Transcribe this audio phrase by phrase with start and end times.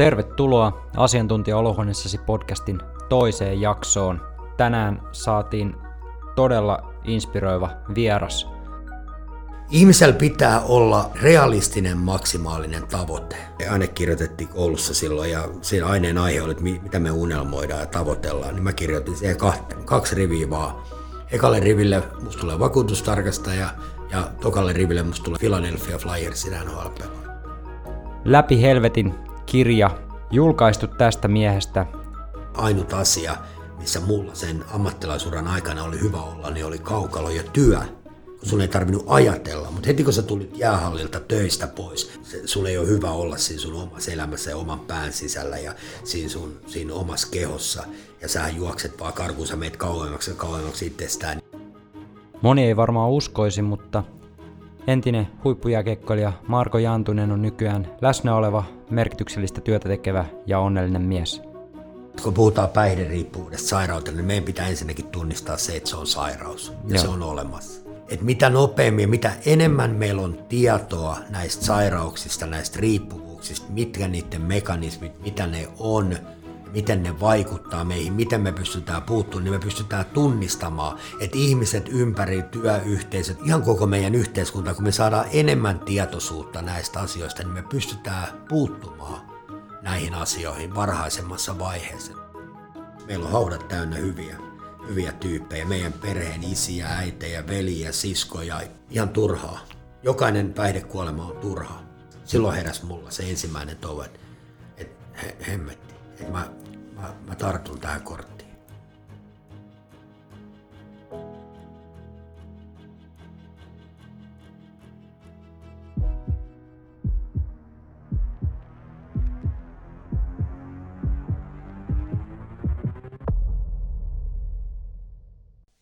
[0.00, 4.20] Tervetuloa Asiantuntija-olohuoneessasi podcastin toiseen jaksoon.
[4.56, 5.76] Tänään saatiin
[6.34, 8.48] todella inspiroiva vieras.
[9.70, 13.36] Ihmisellä pitää olla realistinen maksimaalinen tavoite.
[13.70, 18.54] Aine kirjoitettiin koulussa silloin ja siinä aineen aihe oli, että mitä me unelmoidaan ja tavoitellaan.
[18.54, 19.36] Niin mä kirjoitin siihen
[19.84, 20.74] kaksi riviä vaan.
[21.32, 23.68] Ekalle riville musta tulee vakuutustarkastaja
[24.10, 26.88] ja tokalle riville musta tulee Philadelphia Flyersin nhl
[28.24, 29.90] Läpi helvetin kirja
[30.30, 31.86] julkaistu tästä miehestä.
[32.54, 33.36] Ainut asia,
[33.78, 37.80] missä mulla sen ammattilaisuran aikana oli hyvä olla, niin oli kaukalo ja työ.
[38.42, 42.78] Sun ei tarvinnut ajatella, mutta heti kun sä tulit jäähallilta töistä pois, se, sun ei
[42.78, 46.94] ole hyvä olla siinä sun omassa elämässä ja oman pään sisällä ja siinä sun siinä
[46.94, 47.84] omassa kehossa.
[48.20, 51.40] Ja sä juokset vaan karkuun, sä meet kauemmaksi ja kauemmaksi itsestään.
[52.42, 54.04] Moni ei varmaan uskoisi, mutta
[54.86, 61.42] entinen huippujääkiekkoilija Marko Jantunen on nykyään läsnä oleva, merkityksellistä työtä tekevä ja onnellinen mies.
[62.22, 66.94] Kun puhutaan päihderiippuvuudesta sairautena, niin meidän pitää ensinnäkin tunnistaa se, että se on sairaus ja
[66.94, 67.02] Joo.
[67.02, 67.80] se on olemassa.
[68.08, 74.42] Et mitä nopeammin ja mitä enemmän meillä on tietoa näistä sairauksista, näistä riippuvuuksista, mitkä niiden
[74.42, 76.16] mekanismit, mitä ne on,
[76.72, 82.42] miten ne vaikuttaa meihin, miten me pystytään puuttumaan, niin me pystytään tunnistamaan, että ihmiset ympäri
[82.42, 88.28] työyhteisöt, ihan koko meidän yhteiskunta, kun me saadaan enemmän tietoisuutta näistä asioista, niin me pystytään
[88.48, 89.20] puuttumaan
[89.82, 92.12] näihin asioihin varhaisemmassa vaiheessa.
[93.06, 94.36] Meillä on haudat täynnä hyviä,
[94.88, 98.60] hyviä tyyppejä, meidän perheen isiä, äitejä, veliä, siskoja,
[98.90, 99.60] ihan turhaa.
[100.02, 101.82] Jokainen päihdekuolema on turhaa.
[102.24, 104.18] Silloin heräs mulla se ensimmäinen toive, että,
[104.76, 105.89] että he, hemmetti,
[106.28, 106.48] mä,
[106.96, 108.40] mä, mä tartun tähän korttiin.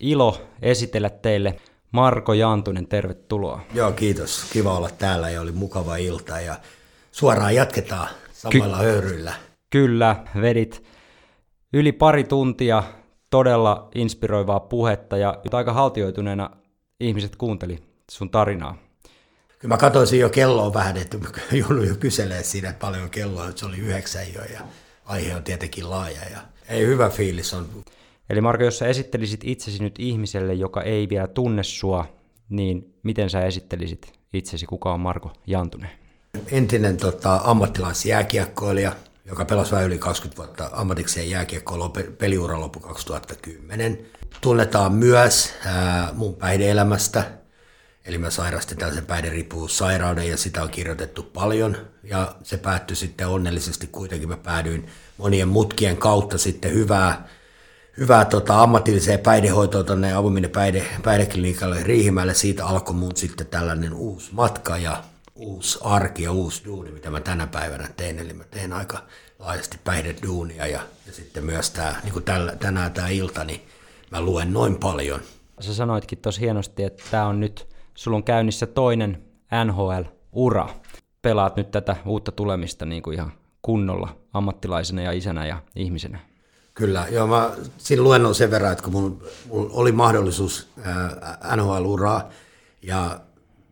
[0.01, 1.57] ilo esitellä teille
[1.93, 3.61] Marko Jantunen, tervetuloa.
[3.75, 4.45] Joo, kiitos.
[4.53, 6.57] Kiva olla täällä ja oli mukava ilta ja
[7.13, 9.33] suoraan jatketaan samalla Ky- höyryillä.
[9.71, 10.83] Kyllä, vedit
[11.73, 12.83] yli pari tuntia
[13.31, 16.51] todella inspiroivaa puhetta ja aika haltioituneena
[17.01, 17.79] ihmiset kuunteli
[18.11, 18.79] sun tarinaa.
[19.59, 21.19] Kyllä mä katsoisin jo kelloa vähän, että
[21.53, 24.61] joudun jo kyselee siinä paljon kelloa, että se oli yhdeksän jo ja
[25.05, 27.67] aihe on tietenkin laaja ja ei hyvä fiilis on
[28.31, 32.05] Eli Marko, jos sä esittelisit itsesi nyt ihmiselle, joka ei vielä tunne sua,
[32.49, 34.67] niin miten sä esittelisit itsesi?
[34.67, 35.91] Kuka on Marko Jantunen?
[36.53, 38.93] Entinen tota, ammattilaisjääkiekkoilija,
[39.29, 43.99] joka pelasi vähän yli 20 vuotta ammatikseen jääkiekkoa peliura loppu 2010.
[44.41, 47.25] Tunnetaan myös ää, mun päihdeelämästä,
[48.05, 51.77] eli mä sairastin tällaisen päihderiippuvuussairauden ja sitä on kirjoitettu paljon.
[52.03, 54.87] Ja se päättyi sitten onnellisesti kuitenkin, mä päädyin
[55.19, 57.29] monien mutkien kautta sitten hyvää
[57.99, 62.35] hyvää tota, ammatilliseen päihdehoitoon tuonne avominen päihde, päihdeklinikalle Riihimäelle.
[62.35, 65.03] Siitä alkoi mun sitten tällainen uusi matka ja
[65.39, 68.19] uusi arki ja uusi duuni, mitä mä tänä päivänä teen.
[68.19, 68.99] Eli mä teen aika
[69.39, 73.61] laajasti päihdeduunia ja, ja sitten myös tämä, niin kuin tällä, tänään tämä ilta, niin
[74.11, 75.21] mä luen noin paljon.
[75.61, 79.23] Sä sanoitkin tosi hienosti, että tämä on nyt, sulla on käynnissä toinen
[79.65, 80.69] NHL-ura.
[81.23, 83.33] Pelaat nyt tätä uutta tulemista niin kuin ihan
[83.63, 86.19] kunnolla ammattilaisena ja isänä ja ihmisenä.
[86.75, 90.69] Kyllä, joo, mä siinä luennon sen verran, että kun mun, mun oli mahdollisuus
[91.57, 92.29] NHL-uraa
[92.83, 93.21] ja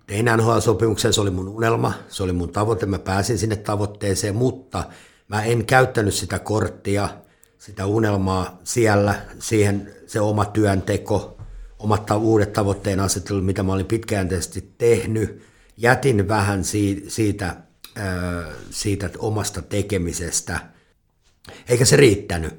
[0.06, 4.84] tein NHL-sopimuksen, se oli mun unelma, se oli mun tavoite, mä pääsin sinne tavoitteeseen, mutta
[5.28, 7.08] mä en käyttänyt sitä korttia,
[7.58, 11.38] sitä unelmaa siellä, siihen se oma työnteko,
[11.78, 15.42] omat uudet tavoitteen asettelut, mitä mä olin pitkäjänteisesti tehnyt,
[15.76, 17.56] jätin vähän siitä, siitä,
[18.70, 20.60] siitä omasta tekemisestä,
[21.68, 22.54] eikä se riittänyt.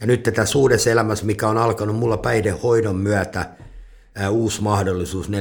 [0.00, 3.50] Ja nyt tässä uudessa elämässä, mikä on alkanut mulla päihdehoidon myötä,
[4.30, 5.34] uusi mahdollisuus 14.9.2015,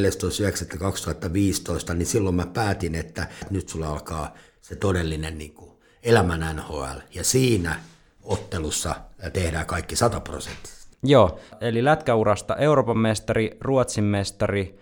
[1.94, 5.72] niin silloin mä päätin, että nyt sulla alkaa se todellinen niin kuin,
[6.04, 7.00] elämän NHL.
[7.14, 7.80] Ja siinä
[8.24, 8.96] ottelussa
[9.34, 10.74] tehdään kaikki 100 prosenttia.
[11.04, 14.80] Joo, eli lätkäurasta Euroopan mestari, Ruotsin mestari,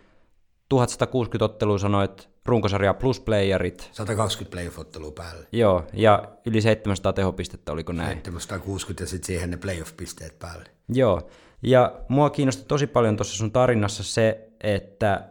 [0.69, 3.89] 1160 ottelua sanoit, runkosarja plus playerit.
[3.91, 5.47] 120 playoff-ottelua päälle.
[5.51, 8.17] Joo, ja yli 700 tehopistettä, oliko näin?
[8.17, 10.69] 760 ja sitten siihen ne playoff-pisteet päälle.
[10.89, 11.29] Joo,
[11.65, 15.29] ja mua kiinnosti tosi paljon tuossa sun tarinassa se, että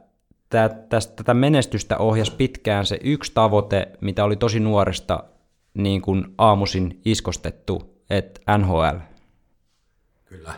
[0.88, 5.24] tästä, tätä menestystä ohjas pitkään se yksi tavoite, mitä oli tosi nuoresta
[5.74, 8.98] niin kuin aamusin iskostettu, että NHL.
[10.24, 10.54] Kyllä.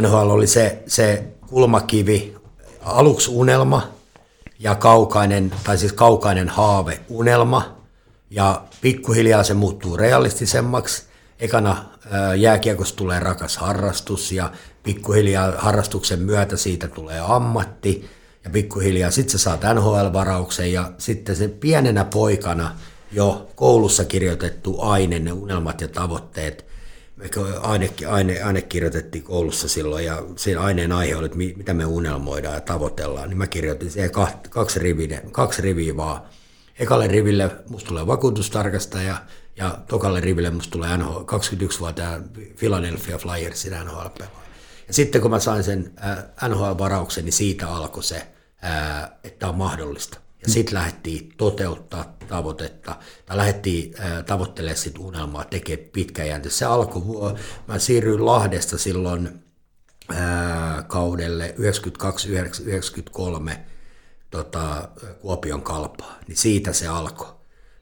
[0.00, 2.36] NHL oli se, se kulmakivi,
[2.82, 3.82] aluksi unelma,
[4.58, 7.80] ja kaukainen, tai siis kaukainen haave, unelma,
[8.30, 11.09] Ja pikkuhiljaa se muuttuu realistisemmaksi.
[11.40, 11.84] Ekana
[12.36, 14.52] jääkiekosta tulee rakas harrastus ja
[14.82, 18.10] pikkuhiljaa harrastuksen myötä siitä tulee ammatti
[18.44, 22.76] ja pikkuhiljaa sitten sä saat NHL-varauksen ja sitten se pienenä poikana
[23.12, 26.66] jo koulussa kirjoitettu aine, ne unelmat ja tavoitteet,
[27.60, 32.54] aine, aine, aine kirjoitettiin koulussa silloin ja siinä aineen aihe oli, että mitä me unelmoidaan
[32.54, 34.10] ja tavoitellaan, niin mä kirjoitin siihen
[34.50, 36.22] kaksi riviä, kaksi riviä vaan.
[36.78, 39.16] Ekalle riville musta tulee vakuutustarkastaja
[39.60, 42.24] ja tokalle riville musta tulee NHL, 21-vuotiaan
[42.58, 44.40] Philadelphia Flyersin NHL-pelaaja.
[44.88, 45.94] Ja sitten kun mä sain sen
[46.48, 48.26] NHL-varauksen, niin siitä alkoi se,
[49.24, 50.18] että on mahdollista.
[50.42, 52.96] Ja sitten lähdettiin toteuttaa tavoitetta,
[53.26, 53.94] tai lähdettiin
[54.26, 56.58] tavoittelemaan sit unelmaa, tekee pitkäjänteistä.
[56.58, 57.02] Se alkoi,
[57.68, 59.44] mä siirryin Lahdesta silloin
[60.86, 61.54] kaudelle
[63.50, 63.56] 92-93
[64.30, 64.88] tota,
[65.20, 67.32] Kuopion kalpaa, niin siitä se alkoi.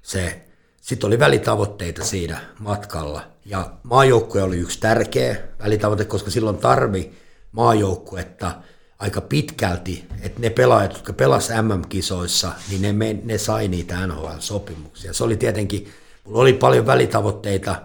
[0.02, 0.47] Se,
[0.88, 7.12] sitten oli välitavoitteita siinä matkalla, ja maajoukkue oli yksi tärkeä välitavoite, koska silloin tarvi
[7.52, 8.52] maajoukkuetta–
[8.98, 15.12] aika pitkälti, että ne pelaajat, jotka pelasivat MM-kisoissa, niin ne, ne sai niitä NHL-sopimuksia.
[15.12, 15.88] Se oli tietenkin,
[16.24, 17.82] mulla oli paljon välitavoitteita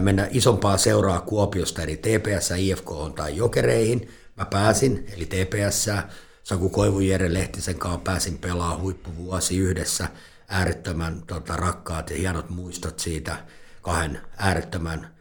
[0.00, 4.08] mennä isompaa seuraa Kuopiosta, eli TPS, IFK tai Jokereihin.
[4.36, 5.90] Mä pääsin, eli TPS,
[6.42, 10.08] Saku Koivu Jere Lehtisen kanssa pääsin pelaamaan huippuvuosi yhdessä.
[10.48, 13.36] Äärettömän tota, rakkaat ja hienot muistot siitä
[13.82, 15.16] kahden äärettömän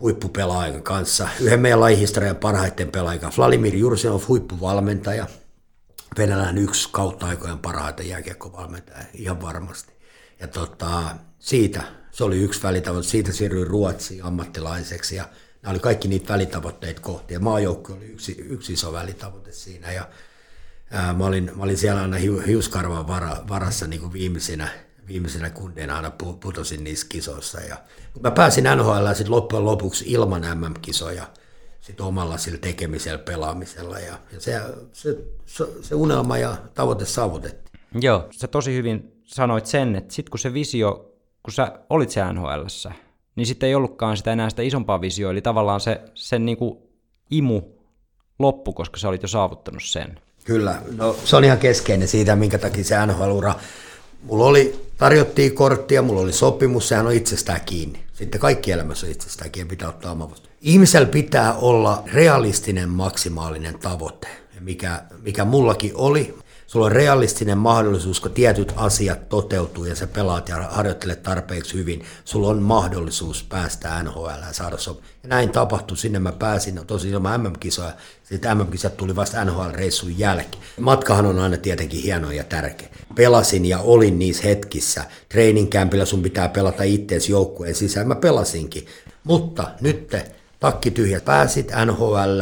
[0.00, 1.28] huippupelaajan kanssa.
[1.40, 5.26] Yhden meidän lajihistorian parhaiten pelaajan Vladimir Jursinov, huippuvalmentaja.
[6.18, 9.92] Venäläinen yksi kautta aikojen parhaita jääkiekkovalmentaja, ihan varmasti.
[10.40, 11.02] Ja tota,
[11.38, 15.28] siitä, se oli yksi välitavoite, siitä siirryin Ruotsiin ammattilaiseksi ja
[15.62, 17.34] nämä oli kaikki niitä välitavoitteita kohti.
[17.34, 20.08] Ja maajoukko oli yksi, yksi iso välitavoite siinä ja
[20.90, 24.68] ää, mä, olin, mä olin siellä aina hiuskarvan vara, varassa niin kuin viimeisinä
[25.08, 27.60] viimeisenä kundeina aina putosin niissä kisoissa.
[27.60, 27.76] Ja,
[28.20, 31.26] mä pääsin NHL sitten loppujen lopuksi ilman MM-kisoja
[31.80, 34.60] sit omalla sillä tekemisellä, pelaamisella ja, ja se,
[34.92, 37.80] se, se, unelma ja tavoite saavutettiin.
[38.00, 42.32] Joo, sä tosi hyvin sanoit sen, että sitten kun se visio, kun sä olit se
[42.32, 42.64] nhl
[43.36, 46.90] niin sitten ei ollutkaan sitä enää sitä isompaa visioa, eli tavallaan se, sen niinku
[47.30, 47.62] imu
[48.38, 50.20] loppu, koska sä olit jo saavuttanut sen.
[50.48, 53.54] Kyllä, no se on ihan keskeinen siitä, minkä takia se NHL-ura
[54.22, 58.04] Mulla oli, tarjottiin korttia, mulla oli sopimus, sehän on itsestään kiinni.
[58.12, 60.52] Sitten kaikki elämässä on itsestään kiinni, pitää ottaa oma vastaan.
[60.60, 64.28] Ihmisellä pitää olla realistinen maksimaalinen tavoite,
[64.60, 66.34] mikä, mikä mullakin oli
[66.68, 72.04] sulla on realistinen mahdollisuus, kun tietyt asiat toteutuu ja sä pelaat ja harjoittelet tarpeeksi hyvin,
[72.24, 74.98] sulla on mahdollisuus päästä NHL ja saada sop.
[75.22, 77.92] Ja näin tapahtui, sinne mä pääsin, tosi ilman MM-kisoja,
[78.24, 80.62] sitten MM-kisat tuli vasta NHL-reissun jälkeen.
[80.80, 82.88] Matkahan on aina tietenkin hieno ja tärkeä.
[83.14, 85.04] Pelasin ja olin niissä hetkissä.
[85.28, 88.86] Training campilla sun pitää pelata ittees joukkueen sisään, mä pelasinkin.
[89.24, 90.12] Mutta nyt
[90.60, 92.40] takki tyhjä, pääsit NHL,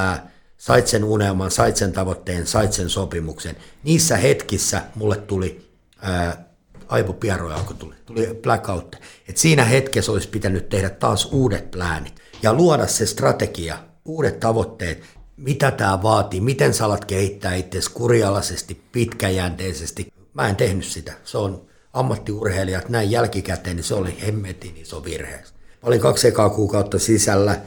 [0.58, 3.56] sait sen unelman, sait sen tavoitteen, sait sen sopimuksen.
[3.82, 5.70] Niissä hetkissä mulle tuli
[6.88, 8.96] aivopieroja, kun tuli, tuli blackout.
[9.28, 15.02] Et siinä hetkessä olisi pitänyt tehdä taas uudet pläänit ja luoda se strategia, uudet tavoitteet,
[15.36, 20.12] mitä tämä vaatii, miten sä alat kehittää itseäsi kurialaisesti, pitkäjänteisesti.
[20.34, 21.12] Mä en tehnyt sitä.
[21.24, 25.36] Se on ammattiurheilijat näin jälkikäteen, niin se oli hemmetin iso virhe.
[25.36, 25.42] Mä
[25.82, 27.60] olin kaksi ekaa kuukautta sisällä,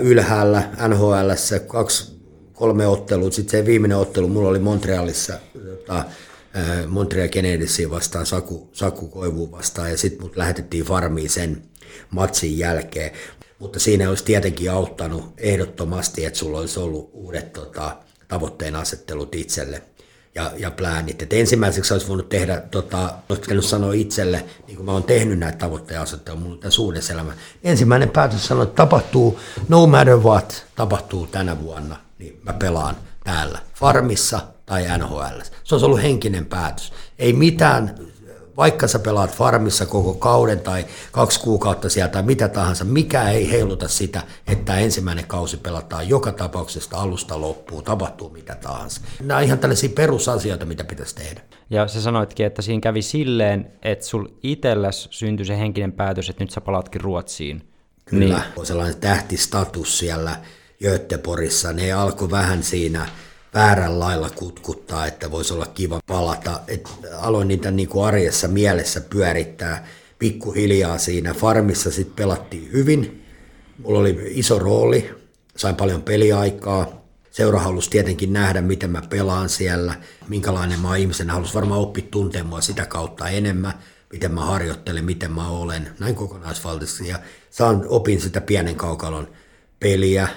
[0.00, 1.30] ylhäällä NHL,
[1.66, 2.12] kaksi,
[2.52, 3.30] kolme ottelua.
[3.30, 6.04] Sitten se viimeinen ottelu mulla oli Montrealissa, tota,
[6.86, 11.62] Montreal Kennedysiin vastaan, Saku, Saku Koivu vastaan, ja sitten mut lähetettiin farmiin sen
[12.10, 13.10] matsin jälkeen.
[13.58, 17.96] Mutta siinä olisi tietenkin auttanut ehdottomasti, että sulla olisi ollut uudet tota,
[18.28, 19.82] tavoitteen asettelut itselle
[20.34, 21.22] ja, ja pläänit.
[21.22, 25.58] Et ensimmäiseksi olisi voinut tehdä, tota, olisi sanoa itselle, niin kuin mä oon tehnyt näitä
[25.58, 27.32] tavoitteen asetteluja mun tässä uudessa elämä.
[27.64, 33.58] Ensimmäinen päätös sanoi, että tapahtuu no matter what, tapahtuu tänä vuonna, niin mä pelaan täällä
[33.74, 35.40] farmissa tai NHL.
[35.64, 36.92] Se olisi ollut henkinen päätös.
[37.18, 37.94] Ei mitään
[38.56, 43.50] vaikka sä pelaat farmissa koko kauden tai kaksi kuukautta sieltä tai mitä tahansa, mikä ei
[43.50, 49.00] heiluta sitä, että ensimmäinen kausi pelataan joka tapauksesta alusta loppuun, tapahtuu mitä tahansa.
[49.20, 51.40] Nämä on ihan tällaisia perusasioita, mitä pitäisi tehdä.
[51.70, 56.44] Ja sä sanoitkin, että siinä kävi silleen, että sul itselläs syntyi se henkinen päätös, että
[56.44, 57.68] nyt sä palaatkin Ruotsiin.
[58.04, 58.52] Kyllä, niin.
[58.56, 60.36] on sellainen tähtistatus siellä
[60.82, 61.72] Göteborissa.
[61.72, 63.08] Ne alkoi vähän siinä
[63.54, 66.60] väärän lailla kutkuttaa, että voisi olla kiva palata.
[66.68, 66.88] Et
[67.20, 69.86] aloin niitä niin kuin arjessa mielessä pyörittää
[70.18, 71.34] pikkuhiljaa siinä.
[71.34, 73.24] Farmissa sitten pelattiin hyvin.
[73.78, 75.10] Mulla oli iso rooli,
[75.56, 77.02] sain paljon peliaikaa.
[77.30, 79.94] Seura halusi tietenkin nähdä, miten mä pelaan siellä,
[80.28, 81.32] minkälainen mä oon ihmisenä.
[81.32, 83.72] Halusi varmaan oppia tuntemaan sitä kautta enemmän.
[84.12, 87.08] miten mä harjoittelen, miten mä olen, näin kokonaisvaltaisesti.
[87.08, 87.18] Ja
[87.50, 89.28] saan, opin sitä pienen kaukalon
[89.80, 90.28] peliä,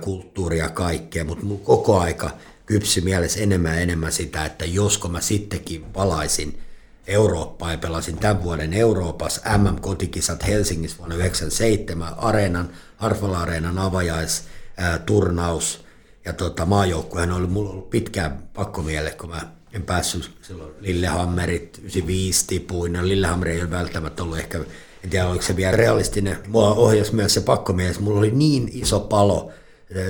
[0.00, 2.30] kulttuuria, kaikkea, mutta mun koko aika
[2.66, 6.58] kypsi mielessä enemmän ja enemmän sitä, että josko mä sittenkin palaisin
[7.06, 15.84] Eurooppaan ja pelasin tämän vuoden Euroopassa MM-kotikisat Helsingissä vuonna 1997, Areenan, Hartwall Areenan avajaisturnaus
[16.24, 19.40] ja tota, maajoukkuehan oli mulla ollut pitkään pakkomielle, kun mä
[19.72, 24.58] en päässyt silloin Lillehammerit, 95 tipuin, no Lillehammer ei ole välttämättä ollut ehkä,
[25.04, 29.00] en tiedä oliko se vielä realistinen, mua ohjasi myös se pakkomies, mulla oli niin iso
[29.00, 29.50] palo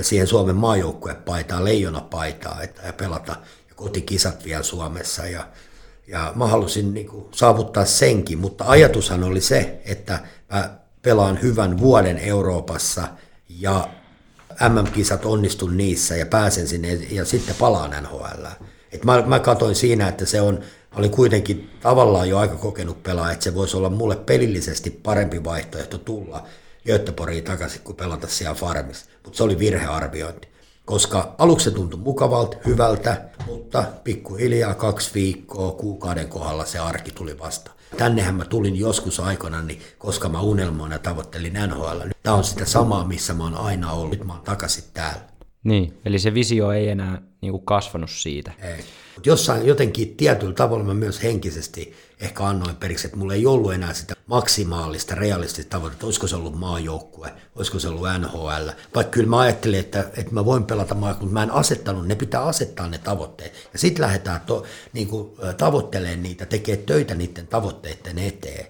[0.01, 3.35] siihen Suomen maajoukkuepaitaan, leijonapaitaa, että ja pelata
[3.69, 5.47] ja kotikisat vielä Suomessa ja,
[6.07, 10.19] ja mä halusin niin kuin, saavuttaa senkin, mutta ajatushan oli se, että
[10.51, 13.07] mä pelaan hyvän vuoden Euroopassa
[13.49, 13.87] ja
[14.69, 18.45] MM-kisat onnistun niissä ja pääsen sinne ja sitten palaan NHL.
[18.91, 20.59] Et mä, mä katsoin siinä, että se on,
[20.95, 25.97] oli kuitenkin tavallaan jo aika kokenut pelaaja, että se voisi olla mulle pelillisesti parempi vaihtoehto
[25.97, 26.47] tulla
[26.85, 29.11] Göteborgiin takaisin kuin pelata siellä farmissa.
[29.23, 30.47] Mutta se oli virhearviointi.
[30.85, 37.39] Koska aluksi se tuntui mukavalta, hyvältä, mutta pikkuhiljaa kaksi viikkoa, kuukauden kohdalla se arki tuli
[37.39, 37.71] vasta.
[37.97, 42.01] Tännehän mä tulin joskus aikana, niin koska mä unelmoin ja tavoittelin NHL.
[42.23, 44.11] Tämä on sitä samaa, missä mä oon aina ollut.
[44.11, 45.28] Nyt mä oon takaisin täällä.
[45.63, 48.51] Niin, eli se visio ei enää niin kuin kasvanut siitä.
[48.61, 48.83] Ei.
[49.25, 53.93] Jossain jotenkin tietyllä tavalla mä myös henkisesti ehkä annoin periksi, että mulla ei ollut enää
[53.93, 58.69] sitä maksimaalista, realistista tavoitetta, olisiko se ollut maajoukkue, olisiko se ollut NHL.
[58.95, 62.15] Vaikka kyllä mä ajattelin, että, että mä voin pelata maa, mutta mä en asettanut, ne
[62.15, 63.69] pitää asettaa ne tavoitteet.
[63.73, 64.63] Ja sitten lähdetään to,
[64.93, 68.67] niin kuin, tavoittelemaan niitä, tekee töitä niiden tavoitteiden eteen.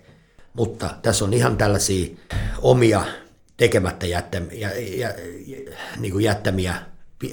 [0.53, 2.15] Mutta tässä on ihan tällaisia
[2.61, 3.03] omia
[3.59, 5.13] tekemättä jättämiä, ja, ja,
[5.47, 6.75] ja, niin kuin jättämiä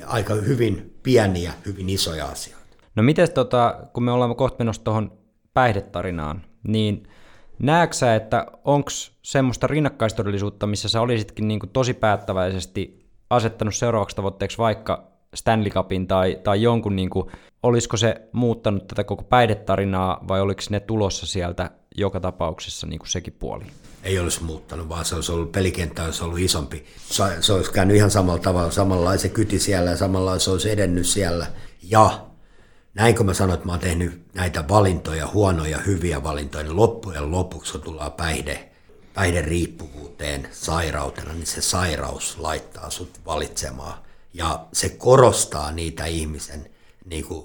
[0.06, 2.66] aika hyvin pieniä, hyvin isoja asioita.
[2.96, 5.18] No miten tota, kun me ollaan kohta menossa tuohon
[5.54, 7.08] päihdetarinaan, niin
[7.58, 8.90] näetkö että onko
[9.22, 16.06] semmoista rinnakkaistodellisuutta, missä sä olisitkin niin kuin tosi päättäväisesti asettanut seuraavaksi tavoitteeksi vaikka Stanley Cupin
[16.06, 17.30] tai, tai jonkun, niin kuin,
[17.66, 23.08] olisiko se muuttanut tätä koko päihdetarinaa vai oliko ne tulossa sieltä joka tapauksessa niin kuin
[23.08, 23.64] sekin puoli?
[24.02, 26.84] Ei olisi muuttanut, vaan se olisi ollut, pelikenttä olisi ollut isompi.
[27.40, 31.46] Se olisi käynyt ihan samalla tavalla, samanlaisen kyti siellä ja samalla se olisi edennyt siellä.
[31.82, 32.26] Ja
[32.94, 37.30] näin kun mä sanoin, että mä oon tehnyt näitä valintoja, huonoja, hyviä valintoja, niin loppujen
[37.30, 38.68] lopuksi kun tullaan päihde,
[39.14, 43.98] päihderiippuvuuteen sairautena, niin se sairaus laittaa sut valitsemaan.
[44.34, 46.70] Ja se korostaa niitä ihmisen
[47.04, 47.44] niin kuin,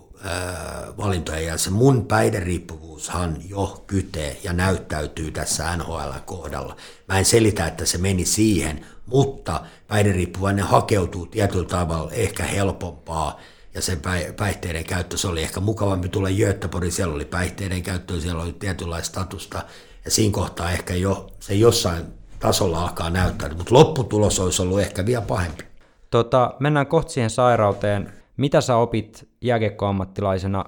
[1.46, 6.76] Ja se mun päihderiippuvuushan jo kytee ja näyttäytyy tässä NHL kohdalla.
[7.08, 13.40] Mä en selitä, että se meni siihen, mutta päihderiippuvainen hakeutuu tietyllä tavalla ehkä helpompaa
[13.74, 14.02] ja sen
[14.38, 19.22] päihteiden käyttö, se oli ehkä mukavampi tulla Göteborgin, siellä oli päihteiden käyttö, siellä oli tietynlaista
[19.22, 19.64] statusta,
[20.06, 22.06] ja siinä kohtaa ehkä jo, se jossain
[22.40, 25.64] tasolla alkaa näyttää, mutta lopputulos olisi ollut ehkä vielä pahempi.
[26.10, 28.21] Tota, mennään kohta siihen sairauteen.
[28.38, 30.66] Mitä sä opit jääkiekkoammattilaisena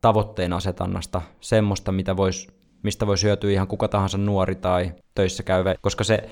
[0.00, 2.48] tavoitteen asetannasta, semmoista, mitä vois,
[2.82, 6.30] mistä voisi hyötyä ihan kuka tahansa nuori tai töissä käyvä, koska se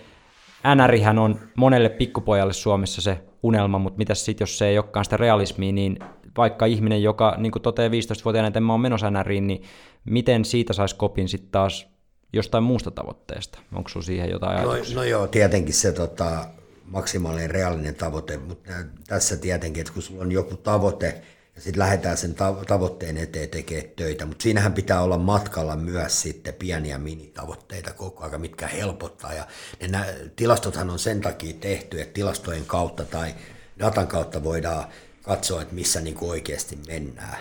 [0.75, 5.17] NRihän on monelle pikkupojalle Suomessa se unelma, mutta mitä sitten, jos se ei olekaan sitä
[5.17, 5.99] realismia, niin
[6.37, 9.63] vaikka ihminen, joka niin toteaa 15-vuotiaana, että mä oon menossa NRiin, niin
[10.05, 11.89] miten siitä saisi kopin sitten taas
[12.33, 13.59] jostain muusta tavoitteesta?
[13.75, 14.95] Onko sinulla siihen jotain no, ajatuksia?
[14.95, 16.47] No, no joo, tietenkin se tota,
[16.95, 18.73] maksimaalinen reaalinen tavoite, mutta
[19.07, 21.23] tässä tietenkin, että kun sulla on joku tavoite,
[21.55, 22.35] ja sitten lähdetään sen
[22.67, 28.41] tavoitteen eteen tekemään töitä, mutta siinähän pitää olla matkalla myös sitten pieniä minitavoitteita koko ajan,
[28.41, 29.33] mitkä helpottaa.
[29.33, 29.47] Ja
[29.81, 33.35] ne nä- tilastothan on sen takia tehty, että tilastojen kautta tai
[33.79, 34.85] datan kautta voidaan
[35.23, 37.39] katsoa, että missä niin oikeasti mennään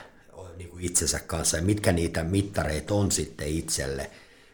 [0.57, 4.11] niin kuin itsensä kanssa ja mitkä niitä mittareita on sitten itselle.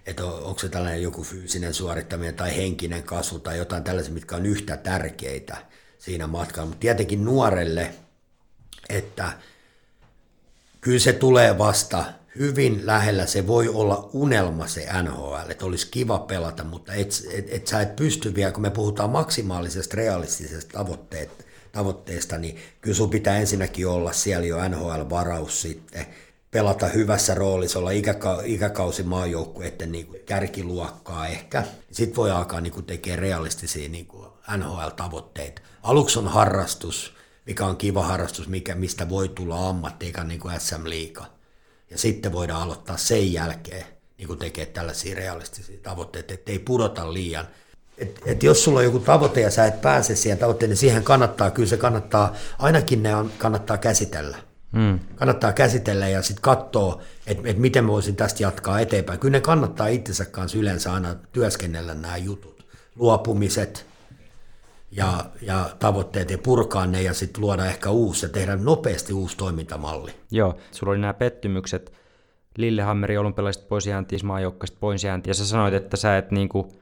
[0.09, 4.35] Että on, onko se tällainen joku fyysinen suorittaminen tai henkinen kasvu tai jotain tällaisia, mitkä
[4.35, 5.57] on yhtä tärkeitä
[5.97, 6.65] siinä matkalla.
[6.65, 7.93] Mutta tietenkin nuorelle,
[8.89, 9.31] että
[10.81, 12.05] kyllä se tulee vasta
[12.39, 17.45] hyvin lähellä, se voi olla unelma se NHL, että olisi kiva pelata, mutta et, et,
[17.49, 23.09] et sä et pysty vielä, kun me puhutaan maksimaalisesta realistisesta tavoitteesta, tavoitteesta, niin kyllä sun
[23.09, 26.05] pitää ensinnäkin olla siellä jo NHL-varaus sitten,
[26.51, 31.63] pelata hyvässä roolissa, olla ikäka- ikäkausi maajoukkueiden niin kärkiluokkaa ehkä.
[31.91, 34.07] Sitten voi alkaa niin tekee realistisia niin
[34.57, 35.61] NHL-tavoitteita.
[35.83, 37.13] Aluksi on harrastus,
[37.45, 41.25] mikä on kiva harrastus, mikä, mistä voi tulla ammatti, eikä niin kuin SM Liiga.
[41.89, 43.85] Ja sitten voidaan aloittaa sen jälkeen
[44.17, 47.47] niin kuin tekee tällaisia realistisia tavoitteita, ettei pudota liian.
[47.97, 51.03] Et, et jos sulla on joku tavoite ja sä et pääse siihen tavoitteeseen, niin siihen
[51.03, 54.48] kannattaa, kyllä se kannattaa, ainakin ne on, kannattaa käsitellä.
[54.71, 54.99] Mm.
[55.15, 59.19] Kannattaa käsitellä ja sitten katsoa, että et miten mä voisin tästä jatkaa eteenpäin.
[59.19, 62.65] Kyllä ne kannattaa itsensä kanssa yleensä aina työskennellä nämä jutut.
[62.95, 63.85] Luopumiset
[64.91, 69.37] ja, ja tavoitteet ja purkaa ne ja sitten luoda ehkä uusi ja tehdä nopeasti uusi
[69.37, 70.11] toimintamalli.
[70.31, 71.93] Joo, sulla oli nämä pettymykset.
[72.57, 76.78] Lillehammeri olympialaiset poisjääntiin, maajoukkaista poisjääntiin, ja sä sanoit, että sä et niinku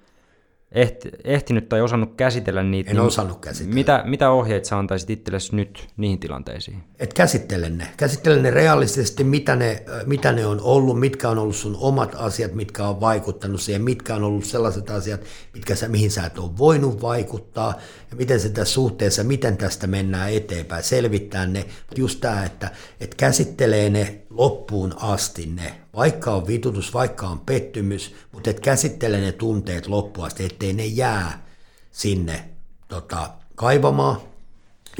[0.72, 2.90] ehti, ehtinyt tai osannut käsitellä niitä.
[2.90, 3.74] En niin osannut käsitellä.
[3.74, 6.84] Mitä, mitä ohjeita sä antaisit itsellesi nyt niihin tilanteisiin?
[7.00, 7.88] Et käsittele ne.
[7.98, 12.54] Käsittele ne realistisesti, mitä ne, mitä ne on ollut, mitkä on ollut sun omat asiat,
[12.54, 15.22] mitkä on vaikuttanut siihen, mitkä on ollut sellaiset asiat,
[15.54, 17.74] mitkä sä, mihin sä et ole voinut vaikuttaa,
[18.12, 21.66] ja miten se tässä suhteessa, miten tästä mennään eteenpäin, selvittää ne.
[21.96, 28.16] Just tämä, että, että käsittelee ne loppuun asti ne, vaikka on vitutus, vaikka on pettymys,
[28.32, 31.46] mutta et käsittele ne tunteet loppuun asti, ettei ne jää
[31.92, 32.50] sinne
[32.88, 34.22] tota, kaivamaan.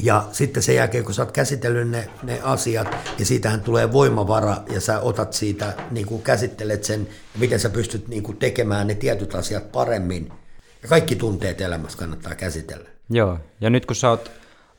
[0.02, 4.56] Ja sitten sen jälkeen, kun sä oot käsitellyt ne, ne asiat, niin siitähän tulee voimavara,
[4.70, 8.94] ja sä otat siitä, niin kuin käsittelet sen, miten sä pystyt niin kuin tekemään ne
[8.94, 10.32] tietyt asiat paremmin.
[10.82, 12.88] Ja kaikki tunteet elämässä kannattaa käsitellä.
[13.10, 14.30] Joo, ja nyt kun sä oot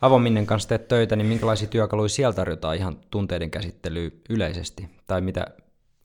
[0.02, 4.90] Avominnen kanssa teet töitä, niin minkälaisia työkaluja sieltä tarjotaan ihan tunteiden käsittelyyn yleisesti?
[5.08, 5.46] Tai mitä,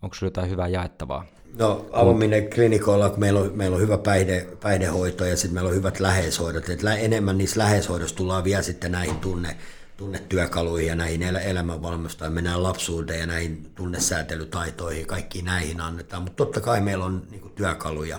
[0.02, 1.26] onko sinulla jotain hyvää jaettavaa?
[1.58, 5.76] No Avominnen klinikoilla, kun meillä on, meillä on hyvä päihde, päihdehoito ja sitten meillä on
[5.76, 9.56] hyvät läheishoidot, että enemmän niissä läheishoidossa tullaan vielä sitten näihin tunne,
[9.96, 16.60] tunnetyökaluihin ja näihin el- elämänvalmistoihin, mennään lapsuuteen ja näihin tunnesäätelytaitoihin, kaikkiin näihin annetaan, mutta totta
[16.60, 18.18] kai meillä on niin työkaluja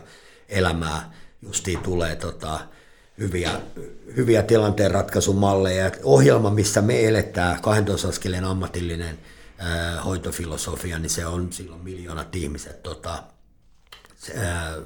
[0.49, 2.59] elämää, justiin tulee tota,
[3.17, 3.61] hyviä,
[4.15, 5.91] hyviä tilanteenratkaisumalleja.
[6.03, 9.19] Ohjelma, missä me eletään, 12 askeleen ammatillinen
[10.05, 13.23] hoitofilosofia, niin se on silloin miljoonat ihmiset tota,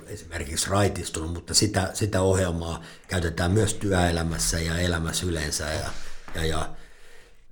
[0.07, 5.65] esimerkiksi raitistunut, mutta sitä, sitä ohjelmaa käytetään myös työelämässä ja elämässä yleensä.
[5.65, 5.89] Ja,
[6.35, 6.69] ja, ja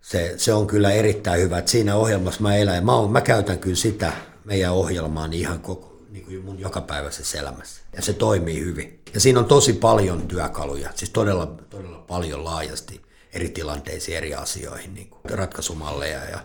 [0.02, 2.86] se, se, on kyllä erittäin hyvä, että siinä ohjelmassa mä elän.
[2.86, 4.14] Mä, on, mä käytän kyllä sitä
[4.46, 7.82] meidän ohjelmaani ihan koko, niin kuin mun jokapäiväisessä elämässä.
[7.96, 8.97] Ja se toimii hyvin.
[9.14, 13.02] Ja siinä on tosi paljon työkaluja, siis todella, todella paljon laajasti
[13.34, 16.40] eri tilanteisiin, eri asioihin, niin kuin ratkaisumalleja ja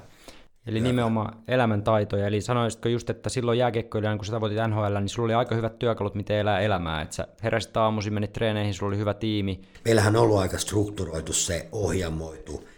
[0.67, 0.83] Eli ja...
[0.83, 2.27] nimenomaan elämäntaitoja.
[2.27, 5.79] Eli sanoisitko just, että silloin jääkiekkoilijana, kun sä tavoitit NHL, niin sulla oli aika hyvät
[5.79, 7.03] työkalut, miten elää elämää.
[7.03, 9.61] Että sä heräsit aamuisin, menit treeneihin, sulla oli hyvä tiimi.
[9.85, 12.69] Meillähän on ollut aika strukturoitu se, ohjelmoitu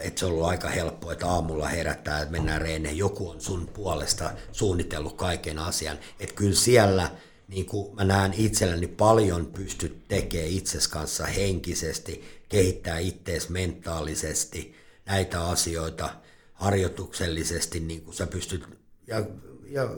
[0.00, 2.98] että se on ollut aika helppoa, että aamulla herättää, että mennään reeneen.
[2.98, 5.98] Joku on sun puolesta suunnitellut kaiken asian.
[6.20, 7.10] Että kyllä siellä
[7.48, 14.74] niin kuin mä näen itselläni paljon pystyt tekemään itses kanssa henkisesti, kehittää ittees mentaalisesti
[15.06, 16.14] näitä asioita
[16.54, 18.64] harjoituksellisesti, niin kuin sä pystyt,
[19.06, 19.26] ja,
[19.66, 19.90] ja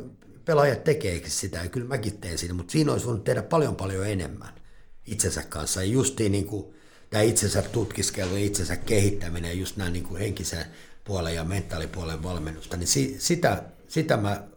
[0.45, 4.07] pelaajat tekeekin sitä, ja kyllä mäkin teen sitä, mutta siinä olisi voinut tehdä paljon paljon
[4.07, 4.55] enemmän
[5.07, 5.83] itsensä kanssa.
[5.83, 6.75] Ja justiin niin kuin,
[7.11, 10.67] tämä itsensä tutkiskelu ja itsensä kehittäminen, just nämä niin kuin henkisen
[11.05, 14.49] puolen ja mentaalipuolen valmennusta, niin si, sitä, sitä mä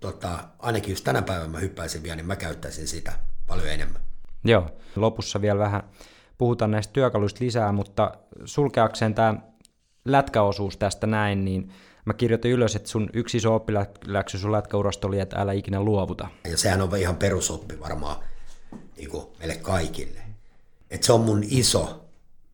[0.00, 3.12] tota, ainakin jos tänä päivänä mä hyppäisin vielä, niin mä käyttäisin sitä
[3.46, 4.00] paljon enemmän.
[4.44, 5.82] Joo, lopussa vielä vähän
[6.38, 9.34] puhutaan näistä työkaluista lisää, mutta sulkeakseen tämä
[10.04, 11.72] lätkäosuus tästä näin, niin
[12.04, 16.28] mä kirjoitin ylös, että sun yksi iso oppiläksy sun lätkäurasta oli, että älä ikinä luovuta.
[16.44, 18.16] Ja sehän on ihan perusoppi varmaan
[18.96, 20.30] niin kuin meille kaikille
[20.90, 22.04] että se on mun iso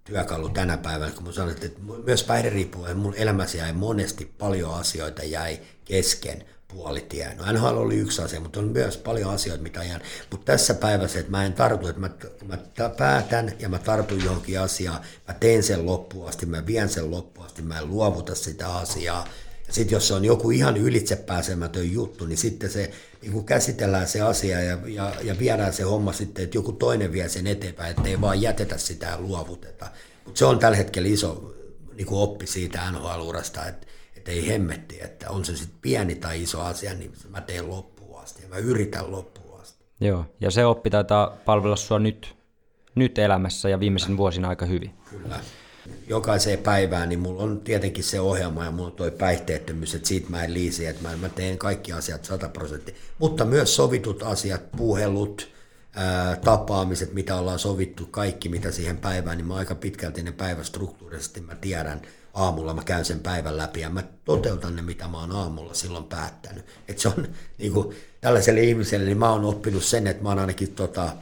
[0.04, 5.22] työkalu tänä päivänä, kun mä sanon, että myös päihderiippuvainen mun elämässä jäi monesti paljon asioita
[5.22, 7.36] jäi kesken puolitien.
[7.36, 10.00] No NHL oli yksi asia, mutta on myös paljon asioita, mitä jään.
[10.30, 12.10] Mutta tässä päivässä, että mä en tartu, että mä,
[12.44, 17.10] mä päätän ja mä tartun johonkin asiaan, mä teen sen loppuun asti, mä vien sen
[17.10, 19.28] loppuun asti, mä en luovuta sitä asiaa,
[19.66, 22.90] ja sitten jos se on joku ihan ylitsepääsemätön juttu, niin sitten se
[23.22, 27.12] niin kuin käsitellään se asia ja, ja, ja viedään se homma sitten, että joku toinen
[27.12, 29.86] vie sen eteenpäin, ettei vaan jätetä sitä ja luovuteta.
[30.24, 31.54] Mutta se on tällä hetkellä iso
[31.94, 33.86] niin oppi siitä NHL-urasta, että,
[34.26, 38.20] että ei hemmetti, että on se sitten pieni tai iso asia, niin mä teen loppuun
[38.20, 39.84] asti ja mä yritän loppuun asti.
[40.00, 42.36] Joo, ja se oppi taitaa palvella sua nyt,
[42.94, 44.90] nyt elämässä ja viimeisen vuosina aika hyvin.
[45.10, 45.40] Kyllä
[46.06, 50.30] jokaiseen päivään, niin mulla on tietenkin se ohjelma ja mulla on toi päihteettömyys, että siitä
[50.30, 52.94] mä en liisi, että mä, mä teen kaikki asiat 100 prosenttia.
[53.18, 55.48] Mutta myös sovitut asiat, puhelut,
[55.92, 61.40] ää, tapaamiset, mitä ollaan sovittu, kaikki mitä siihen päivään, niin mä aika pitkälti ne päivästruktuurisesti
[61.40, 62.02] mä tiedän,
[62.36, 66.04] aamulla mä käyn sen päivän läpi ja mä toteutan ne, mitä mä oon aamulla silloin
[66.04, 66.64] päättänyt.
[66.88, 70.38] Että se on niin kuin, tällaiselle ihmiselle, niin mä oon oppinut sen, että mä oon
[70.38, 71.12] ainakin tota,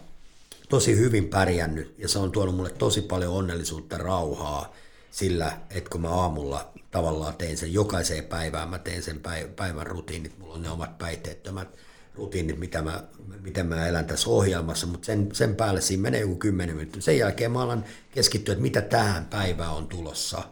[0.68, 4.74] tosi hyvin pärjännyt ja se on tuonut mulle tosi paljon onnellisuutta, rauhaa
[5.10, 9.20] sillä, että kun mä aamulla tavallaan teen sen jokaiseen päivään, mä teen sen
[9.56, 11.68] päivän rutiinit, mulla on ne omat päiteettömät
[12.14, 13.04] rutiinit, mitä mä,
[13.40, 17.02] miten mä elän tässä ohjelmassa, mutta sen, sen päälle siinä menee joku kymmenen minuuttia.
[17.02, 20.42] Sen jälkeen mä alan keskittyä, että mitä tähän päivään on tulossa,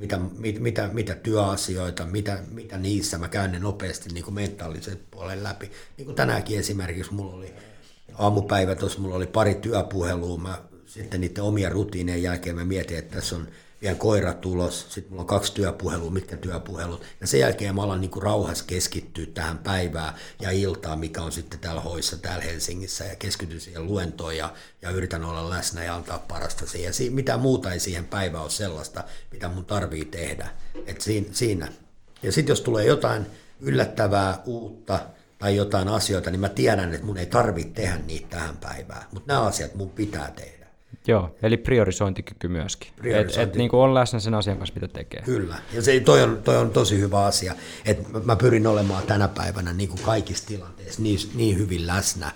[0.00, 4.98] mitä, mit, mitä, mitä työasioita, mitä, mitä niissä, mä käyn ne nopeasti niin kuin mentaalisen
[5.10, 5.70] puolen läpi.
[5.96, 7.54] Niin kuin tänäänkin esimerkiksi mulla oli
[8.14, 13.16] aamupäivä tuossa, mulla oli pari työpuhelua, mä sitten niiden omia rutiineja jälkeen mä mietin, että
[13.16, 13.48] tässä on
[13.82, 18.00] vielä koira tulos, sitten mulla on kaksi työpuhelua, mitkä työpuhelut, ja sen jälkeen mä alan
[18.00, 23.04] niin kuin rauhassa keskittyä tähän päivään ja iltaan, mikä on sitten täällä hoissa täällä Helsingissä,
[23.04, 26.94] ja keskityn siihen luentoon ja, ja yritän olla läsnä ja antaa parasta siihen.
[26.94, 30.48] Si- mitä muuta ei siihen päivään ole sellaista, mitä mun tarvii tehdä.
[30.86, 31.72] Et siinä, siinä.
[32.22, 33.26] Ja sitten jos tulee jotain
[33.60, 35.00] yllättävää, uutta,
[35.38, 39.32] tai jotain asioita, niin mä tiedän, että mun ei tarvitse tehdä niitä tähän päivään, mutta
[39.32, 40.59] nämä asiat mun pitää tehdä.
[41.10, 42.92] Joo, eli priorisointikyky myöskin.
[42.96, 43.42] Priorisointi.
[43.42, 45.22] Et, et niin kuin on läsnä sen asian kanssa, mitä tekee.
[45.22, 49.28] Kyllä, ja se, toi, on, toi on tosi hyvä asia, että mä pyrin olemaan tänä
[49.28, 52.30] päivänä niin kuin kaikissa tilanteissa niin, niin hyvin läsnä,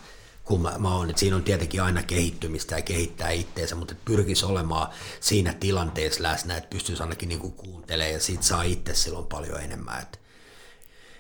[0.45, 1.11] kun mä, mä oon.
[1.11, 4.89] Et siinä on tietenkin aina kehittymistä ja kehittää itteensä, mutta pyrkisi olemaan
[5.21, 9.61] siinä tilanteessa läsnä, että pystyisi ainakin niin kuin kuuntelemaan ja siitä saa itse silloin paljon
[9.61, 10.03] enemmän.
[10.03, 10.19] Että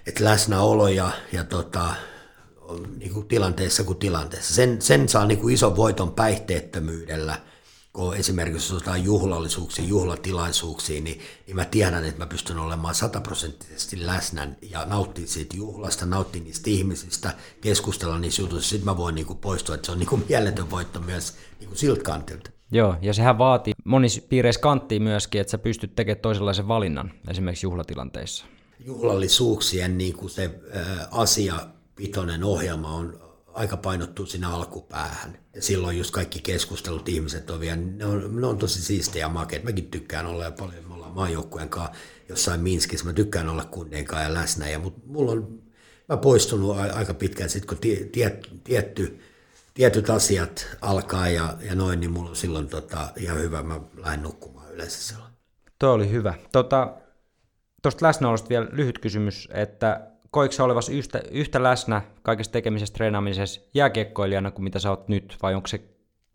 [0.06, 1.94] et läsnäolo ja, ja tota,
[2.98, 4.54] niin kuin tilanteessa kuin tilanteessa.
[4.54, 7.40] Sen, sen saa niin kuin ison voiton päihteettömyydellä,
[7.92, 14.06] kun esimerkiksi jos otetaan juhlallisuuksia, juhlatilaisuuksia, niin, niin mä tiedän, että mä pystyn olemaan sataprosenttisesti
[14.06, 18.68] läsnä ja nauttia siitä juhlasta, nauttia niistä ihmisistä, keskustella niistä jutuista.
[18.68, 21.68] Sitten mä voin niin kuin poistua, että se on niin kuin mieletön voitto myös niin
[21.68, 22.50] kuin siltä kantilta.
[22.72, 27.66] Joo, ja sehän vaatii monissa piireissä kanttia myöskin, että sä pystyt tekemään toisenlaisen valinnan esimerkiksi
[27.66, 28.44] juhlatilanteissa.
[28.86, 31.06] Juhlallisuuksien niin kuin se ä,
[31.94, 33.20] asiapitoinen ohjelma on
[33.52, 35.38] aika painottu sinne alkupäähän.
[35.54, 39.28] Ja silloin just kaikki keskustelut ihmiset on vielä, ne on, ne on tosi siistejä ja
[39.28, 39.64] makeet.
[39.64, 41.94] Mäkin tykkään olla ja paljon, me ollaan maajoukkueen kanssa
[42.28, 44.68] jossain Minskissä, mä tykkään olla kundien kanssa ja läsnä.
[44.68, 45.62] Ja, mutta mulla on,
[46.08, 49.20] mä poistunut aika pitkään sitten, kun tie, tie, tietty,
[49.74, 54.22] tietyt asiat alkaa ja, ja noin, niin mulla on silloin tota, ihan hyvä, mä lähden
[54.22, 55.32] nukkumaan yleensä silloin.
[55.78, 56.34] Tuo oli hyvä.
[56.52, 56.98] Tuosta
[57.82, 64.50] tota, läsnäolosta vielä lyhyt kysymys, että koiko olevasi yhtä, yhtä läsnä kaikessa tekemisessä, treenaamisessa jääkiekkoilijana
[64.50, 65.80] kuin mitä sä oot nyt, vai onko se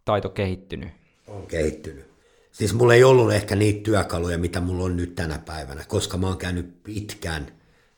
[0.06, 0.90] taito kehittynyt?
[1.28, 2.10] on kehittynyt.
[2.52, 6.28] Siis mulla ei ollut ehkä niitä työkaluja, mitä mulla on nyt tänä päivänä, koska mä
[6.28, 7.48] oon käynyt pitkän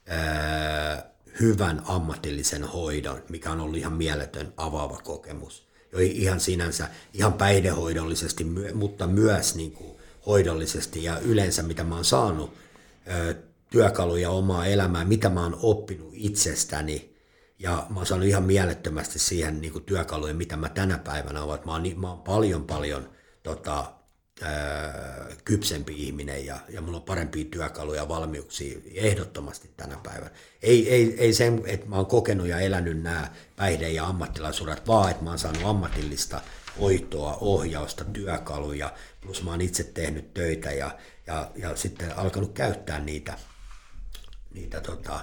[0.07, 5.67] ää, hyvän ammatillisen hoidon, mikä on ollut ihan mieletön avaava kokemus.
[5.91, 12.05] Jo ihan sinänsä, ihan päihdehoidollisesti, mutta myös niin kuin hoidollisesti ja yleensä mitä mä oon
[12.05, 12.53] saanut
[13.07, 13.33] ää,
[13.71, 17.15] työkaluja omaa elämää, mitä mä oon oppinut itsestäni,
[17.60, 21.60] ja mä oon saanut ihan mielettömästi siihen niin kuin työkaluja, mitä mä tänä päivänä olen.
[21.65, 23.10] Mä oon, mä oon paljon, paljon
[23.43, 23.93] tota,
[24.41, 30.31] ää, kypsempi ihminen ja, ja mulla on parempia työkaluja ja valmiuksia ehdottomasti tänä päivänä.
[30.62, 35.12] Ei, ei, ei sen, että mä oon kokenut ja elänyt nämä päihde- ja ammattilaisuudet, vaan
[35.12, 36.41] että mä oon saanut ammatillista
[36.79, 42.99] hoitoa, ohjausta, työkaluja, plus mä oon itse tehnyt töitä ja, ja, ja sitten alkanut käyttää
[42.99, 43.34] niitä,
[44.53, 45.19] niitä tota,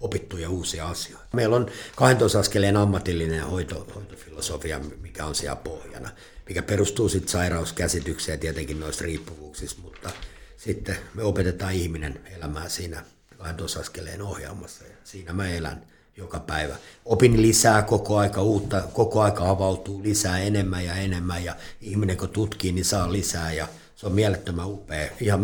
[0.00, 1.26] opittuja uusia asioita.
[1.32, 6.10] Meillä on 12 askeleen ammatillinen hoito, hoitofilosofia, mikä on siellä pohjana,
[6.48, 10.10] mikä perustuu sitten sairauskäsitykseen tietenkin noista riippuvuuksista, mutta
[10.56, 13.04] sitten me opetetaan ihminen elämään siinä
[13.38, 16.76] 12 askeleen ohjaamassa ja siinä mä elän joka päivä.
[17.04, 22.28] Opin lisää koko aika uutta, koko aika avautuu lisää enemmän ja enemmän ja ihminen kun
[22.28, 25.40] tutkii, niin saa lisää ja se on mielettömän upea, ihan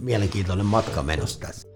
[0.00, 1.75] mielenkiintoinen matka menossa tässä.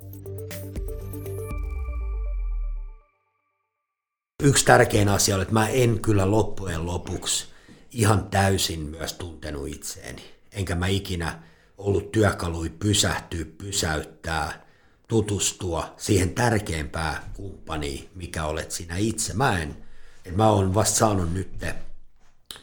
[4.43, 7.47] Yksi tärkein asia on, että mä en kyllä loppujen lopuksi
[7.91, 10.23] ihan täysin myös tuntenut itseeni.
[10.53, 11.43] Enkä mä ikinä
[11.79, 14.67] ollut työkalui pysähtyä, pysäyttää,
[15.09, 19.35] tutustua siihen tärkeimpään kumppaniin, mikä olet sinä itse.
[19.35, 19.77] Mä en,
[20.25, 21.51] että mä oon vasta saanut nyt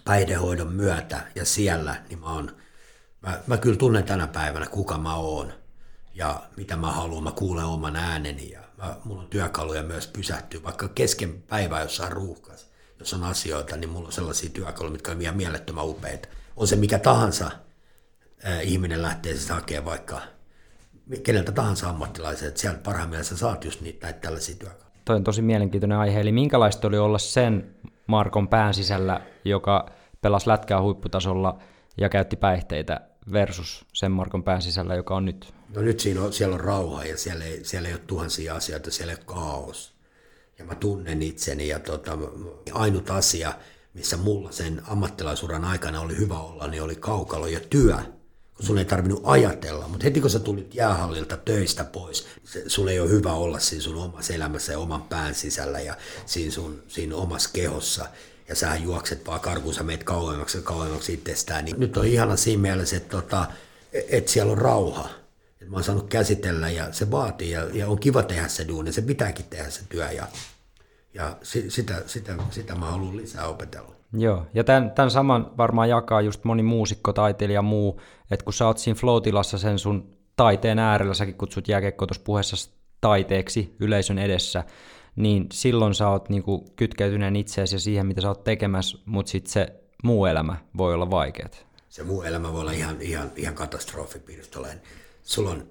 [0.05, 2.55] päihdehoidon myötä ja siellä, niin mä, oon,
[3.21, 5.53] mä, mä kyllä tunnen tänä päivänä, kuka mä oon
[6.13, 7.23] ja mitä mä haluan.
[7.23, 12.11] Mä kuulen oman ääneni ja mä, mulla on työkaluja myös pysähtyä, vaikka kesken päivää jossain
[12.11, 16.27] ruuhkas, jos on asioita, niin mulla on sellaisia työkaluja, mitkä on ihan mielettömän upeita.
[16.57, 17.51] On se mikä tahansa
[18.45, 20.21] äh, ihminen lähtee siis hakemaan vaikka
[21.23, 24.87] keneltä tahansa ammattilaisen, että sieltä parhaimmillaan sä saat just niitä näitä tällaisia työkaluja.
[25.05, 27.75] Toi on tosi mielenkiintoinen aihe, eli minkälaista oli olla sen
[28.07, 29.89] Markon pään sisällä, joka
[30.21, 31.59] pelasi lätkää huipputasolla
[31.97, 35.53] ja käytti päihteitä versus sen Markon pään sisällä, joka on nyt?
[35.75, 38.91] No nyt siinä on, siellä on rauha ja siellä ei, siellä ei ole tuhansia asioita,
[38.91, 39.93] siellä ei ole kaos.
[40.59, 42.17] Ja mä tunnen itseni ja tota,
[42.71, 43.53] ainut asia,
[43.93, 47.97] missä mulla sen ammattilaisuran aikana oli hyvä olla, niin oli kaukalo ja työ
[48.57, 52.89] kun sun ei tarvinnut ajatella, mutta heti kun sä tulit jäähallilta töistä pois, se, sun
[52.89, 56.83] ei ole hyvä olla siinä sun omassa elämässä ja oman pään sisällä ja siinä sun
[56.87, 58.05] siinä omassa kehossa.
[58.49, 61.65] Ja sä juokset vaan karkuun, sä meet kauemmaksi ja kauemmaksi itsestään.
[61.65, 63.45] Niin nyt on ihana siinä mielessä, että, tota,
[64.09, 65.09] että siellä on rauha.
[65.51, 68.91] että mä oon saanut käsitellä ja se vaatii ja, ja on kiva tehdä se duuni,
[68.91, 70.27] se pitääkin tehdä se työ ja,
[71.13, 73.97] ja si, sitä, sitä, sitä mä haluan lisää opetella.
[74.13, 78.67] Joo, ja tämän, tämän saman varmaan jakaa just moni muusikko, taiteilija muu, että kun sä
[78.67, 79.21] oot siinä flow
[79.57, 84.63] sen sun taiteen äärellä, säkin kutsut jääkiekko tuossa puheessa taiteeksi yleisön edessä,
[85.17, 89.51] niin silloin sä oot niinku kytkeytyneen itseesi ja siihen, mitä sä oot tekemässä, mutta sitten
[89.51, 89.67] se
[90.03, 91.65] muu elämä voi olla vaikeat.
[91.89, 94.21] Se muu elämä voi olla ihan, ihan, ihan katastrofi,
[95.23, 95.67] Sulla on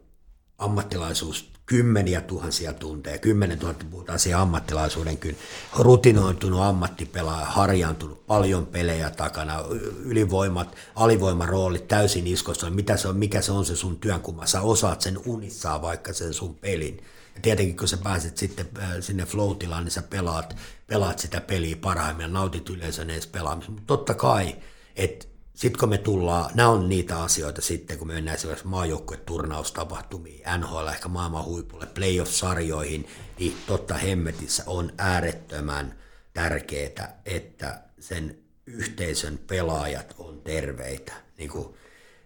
[0.59, 5.37] ammattilaisuus kymmeniä tuhansia tunteja, kymmenen tuhatta puhutaan siihen ammattilaisuuden kyllä,
[5.79, 9.65] rutinoitunut ammattipelaaja, harjaantunut, paljon pelejä takana,
[10.05, 15.01] ylivoimat, alivoimaroolit täysin iskossa, mitä se on, mikä se on se sun työnkuva, sä osaat
[15.01, 17.01] sen unissaan vaikka sen sun pelin.
[17.37, 21.77] Ja tietenkin kun sä pääset sitten äh, sinne flow niin sä pelaat, pelaat sitä peliä
[21.77, 24.57] parhaimmillaan, nautit yleisön edes pelaamista, mutta totta kai,
[24.97, 30.43] että sitten kun me tullaan, nämä on niitä asioita sitten, kun me mennään esimerkiksi maajoukkueturnaustapahtumiin,
[30.59, 35.99] NHL, ehkä maailman huipulle, playoff-sarjoihin, niin totta hemmetissä on äärettömän
[36.35, 41.69] tärkeää, että sen yhteisön pelaajat on terveitä, niin kuin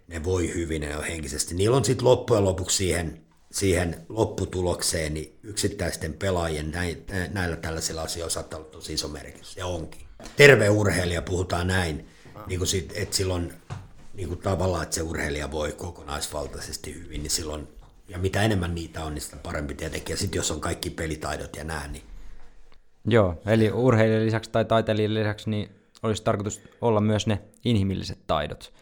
[0.09, 1.55] ne voi hyvin ja henkisesti.
[1.55, 6.73] Niillä on sitten loppujen lopuksi siihen, siihen lopputulokseen niin yksittäisten pelaajien
[7.33, 10.01] näillä tällaisilla asioilla saattaa olla tosi iso merkitys, ja onkin.
[10.37, 12.09] Terve urheilija, puhutaan näin,
[12.47, 13.53] niin kuin sit, että silloin
[14.15, 17.69] niin kuin tavallaan, että se urheilija voi kokonaisvaltaisesti hyvin, niin silloin,
[18.09, 20.13] ja mitä enemmän niitä on, niin sitä parempi tietenkin.
[20.13, 22.03] Ja sitten jos on kaikki pelitaidot ja nää, niin...
[23.05, 25.71] Joo, eli urheilijan lisäksi tai taiteilijan lisäksi, niin
[26.03, 28.73] olisi tarkoitus olla myös ne inhimilliset taidot.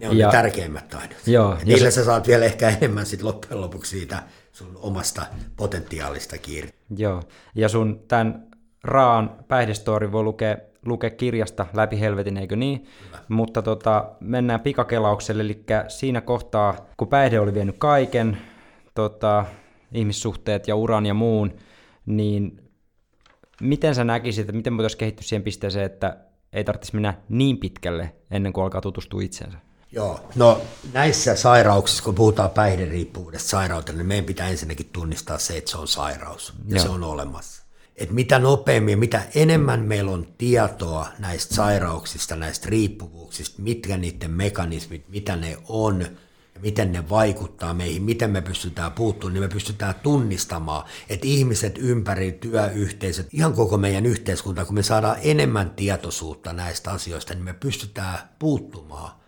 [0.00, 1.18] Ne on ja, ne tärkeimmät taidot.
[1.26, 6.38] Joo, ja niillä sä saat vielä ehkä enemmän sit loppujen lopuksi siitä sun omasta potentiaalista
[6.38, 6.70] kiinni.
[6.96, 7.22] Joo,
[7.54, 8.46] ja sun tämän
[8.84, 10.56] Raan päihdestory voi lukea
[10.86, 12.86] lukea kirjasta läpi helvetin, eikö niin?
[13.06, 13.18] Hyvä.
[13.28, 18.38] Mutta tota, mennään pikakelaukselle, eli siinä kohtaa, kun päihde oli vienyt kaiken,
[18.94, 19.44] tota,
[19.92, 21.52] ihmissuhteet ja uran ja muun,
[22.06, 22.60] niin
[23.60, 26.16] miten sä näkisit, että miten voitaisiin kehittyä siihen pisteeseen, että
[26.52, 29.58] ei tarvitsisi mennä niin pitkälle ennen kuin alkaa tutustua itsensä?
[29.92, 35.70] Joo, no näissä sairauksissa, kun puhutaan päihderiippuvuudesta sairautena, niin meidän pitää ensinnäkin tunnistaa se, että
[35.70, 36.84] se on sairaus ja Joo.
[36.84, 43.62] se on olemassa että mitä nopeammin, mitä enemmän meillä on tietoa näistä sairauksista, näistä riippuvuuksista,
[43.62, 46.00] mitkä niiden mekanismit, mitä ne on,
[46.54, 51.78] ja miten ne vaikuttaa meihin, miten me pystytään puuttumaan, niin me pystytään tunnistamaan, että ihmiset
[51.78, 57.52] ympäri työyhteisöt, ihan koko meidän yhteiskunta, kun me saadaan enemmän tietoisuutta näistä asioista, niin me
[57.52, 59.25] pystytään puuttumaan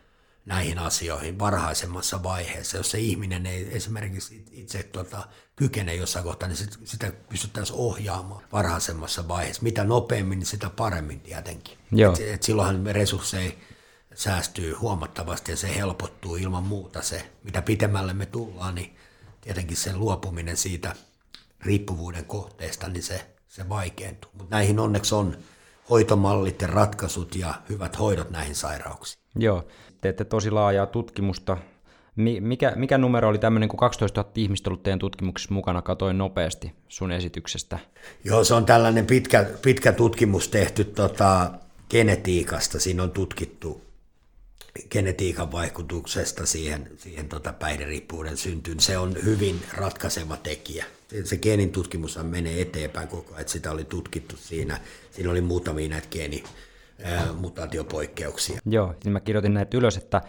[0.49, 6.57] näihin asioihin varhaisemmassa vaiheessa, jos se ihminen ei esimerkiksi itse tuota, kykene jossain kohtaa, niin
[6.57, 9.63] sit, sitä pystyttäisiin ohjaamaan varhaisemmassa vaiheessa.
[9.63, 11.79] Mitä nopeammin, niin sitä paremmin tietenkin.
[11.93, 12.13] Joo.
[12.13, 13.53] Et, et silloinhan resursseja
[14.15, 18.97] säästyy huomattavasti ja se helpottuu ilman muuta se, mitä pitemmälle me tullaan, niin
[19.41, 20.97] tietenkin sen luopuminen siitä
[21.61, 24.31] riippuvuuden kohteesta, niin se, se vaikeentuu.
[24.35, 25.39] Mutta näihin onneksi on
[25.91, 29.23] hoitomallit ja ratkaisut ja hyvät hoidot näihin sairauksiin.
[29.38, 29.64] Joo,
[30.01, 31.57] teette tosi laajaa tutkimusta.
[32.40, 36.72] Mikä, mikä numero oli tämmöinen, kun 12 000 ihmistä ollut teidän tutkimuksessa mukana, katoin nopeasti
[36.88, 37.79] sun esityksestä?
[38.24, 41.51] Joo, se on tällainen pitkä, pitkä tutkimus tehty tota,
[41.90, 42.81] genetiikasta.
[42.81, 43.88] Siinä on tutkittu
[44.90, 48.81] genetiikan vaikutuksesta siihen, siihen tota päihderiippuuden syntyyn.
[48.81, 50.85] Se on hyvin ratkaiseva tekijä.
[51.24, 54.81] Se geenin tutkimus menee eteenpäin koko ajan, sitä oli tutkittu siinä.
[55.11, 56.44] Siinä oli muutamia näitä geeni,
[57.41, 58.61] mutaatiopoikkeuksia.
[58.67, 60.23] Joo, niin mä kirjoitin näitä ylös, että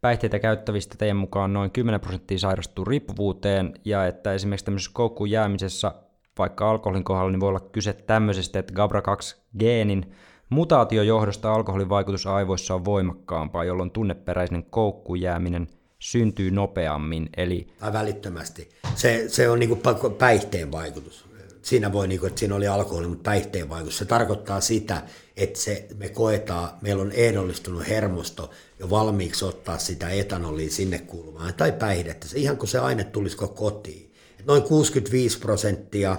[0.00, 5.94] päihteitä käyttävistä teidän mukaan noin 10 prosenttia sairastuu riippuvuuteen, ja että esimerkiksi tämmöisessä koukkuun jäämisessä,
[6.38, 10.12] vaikka alkoholin kohdalla, niin voi olla kyse tämmöisestä, että GABRA2-geenin
[10.48, 15.66] mutaatiojohdosta alkoholin vaikutus aivoissa on voimakkaampaa, jolloin tunneperäisen koukkuun jääminen
[15.98, 17.28] syntyy nopeammin.
[17.36, 17.66] Eli...
[17.92, 18.68] Välittömästi.
[18.94, 19.82] Se, se on niin
[20.18, 21.31] päihteen vaikutus
[21.62, 23.98] siinä voi, niin kuin, että siinä oli alkoholi, mutta päihteen vaikutus.
[23.98, 25.02] Se tarkoittaa sitä,
[25.36, 31.54] että se, me koetaan, meillä on ehdollistunut hermosto jo valmiiksi ottaa sitä etanolia sinne kuulumaan,
[31.54, 34.12] tai päihdettä, se ihan kuin se aine tulisiko kotiin.
[34.40, 36.16] Et noin 65 prosenttia,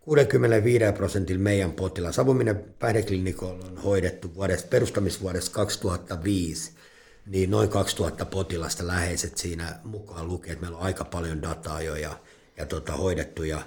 [0.00, 6.72] 65 prosentilla meidän potilaan, Savuminen päihdeklinikolla on hoidettu vuodesta, perustamisvuodesta 2005,
[7.26, 11.96] niin noin 2000 potilasta läheiset siinä mukaan lukee, että meillä on aika paljon dataa jo
[11.96, 12.18] ja,
[12.56, 13.62] ja tota, hoidettuja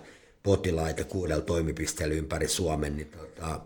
[0.47, 3.59] potilaita kuudella toimipisteellä ympäri Suomen, niin tota,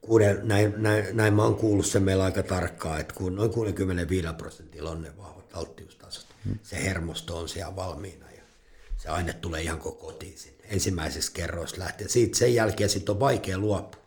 [0.00, 4.26] kuuden, näin, näin, näin mä oon kuullut sen meillä aika tarkkaan, että kun noin 65
[4.38, 6.58] prosentilla on ne vahvat alttiustasot, hmm.
[6.62, 8.42] se hermosto on siellä valmiina ja
[8.96, 10.64] se aine tulee ihan koko kotiin sinne.
[10.70, 12.08] Ensimmäisessä kerroissa lähtee.
[12.08, 14.00] Siitä sen jälkeen sit on vaikea luopua.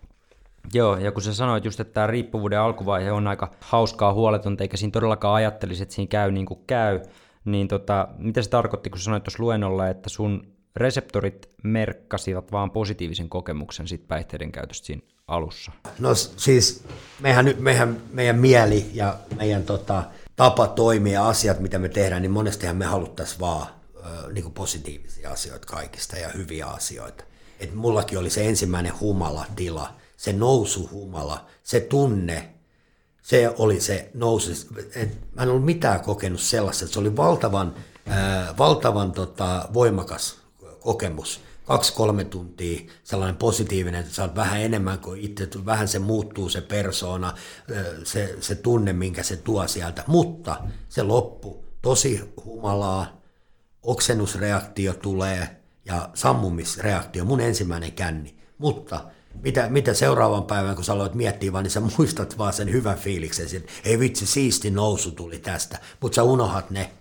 [0.73, 4.77] Joo, ja kun sä sanoit just, että tämä riippuvuuden alkuvaihe on aika hauskaa huoletonta, eikä
[4.77, 6.99] siinä todellakaan ajattelisi, että siinä käy niin kuin käy,
[7.45, 13.29] niin tota, mitä se tarkoitti, kun sanoit tuossa luennolla, että sun reseptorit merkkasivat vaan positiivisen
[13.29, 15.71] kokemuksen siitä päihteiden käytöstä siinä alussa?
[15.99, 16.83] No siis
[17.19, 20.03] mehän, mehän, meidän mieli ja meidän tota,
[20.35, 25.67] tapa toimia asiat, mitä me tehdään, niin monestihan me haluttaisiin vaan ö, niin positiivisia asioita
[25.67, 27.23] kaikista ja hyviä asioita.
[27.59, 32.49] Et mullakin oli se ensimmäinen humala-tila, se nousu-humala, se tunne,
[33.21, 34.51] se oli se nousu.
[34.95, 37.75] Et mä en ollut mitään kokenut sellaista, että se oli valtavan,
[38.09, 40.46] äh, valtavan tota, voimakas
[40.79, 41.41] kokemus.
[41.65, 47.33] Kaksi-kolme tuntia, sellainen positiivinen, että oot vähän enemmän kuin itse, vähän se muuttuu se persoona,
[48.03, 50.03] se, se tunne, minkä se tuo sieltä.
[50.07, 50.57] Mutta
[50.89, 53.21] se loppu, tosi humalaa,
[53.83, 58.37] oksennusreaktio tulee ja sammumisreaktio, mun ensimmäinen känni.
[58.57, 59.05] Mutta
[59.41, 62.97] mitä, mitä seuraavan päivän, kun sä aloit miettiä vaan, niin sä muistat vaan sen hyvän
[62.97, 66.91] fiiliksen, että ei vitsi, siisti nousu tuli tästä, mutta sä unohat ne,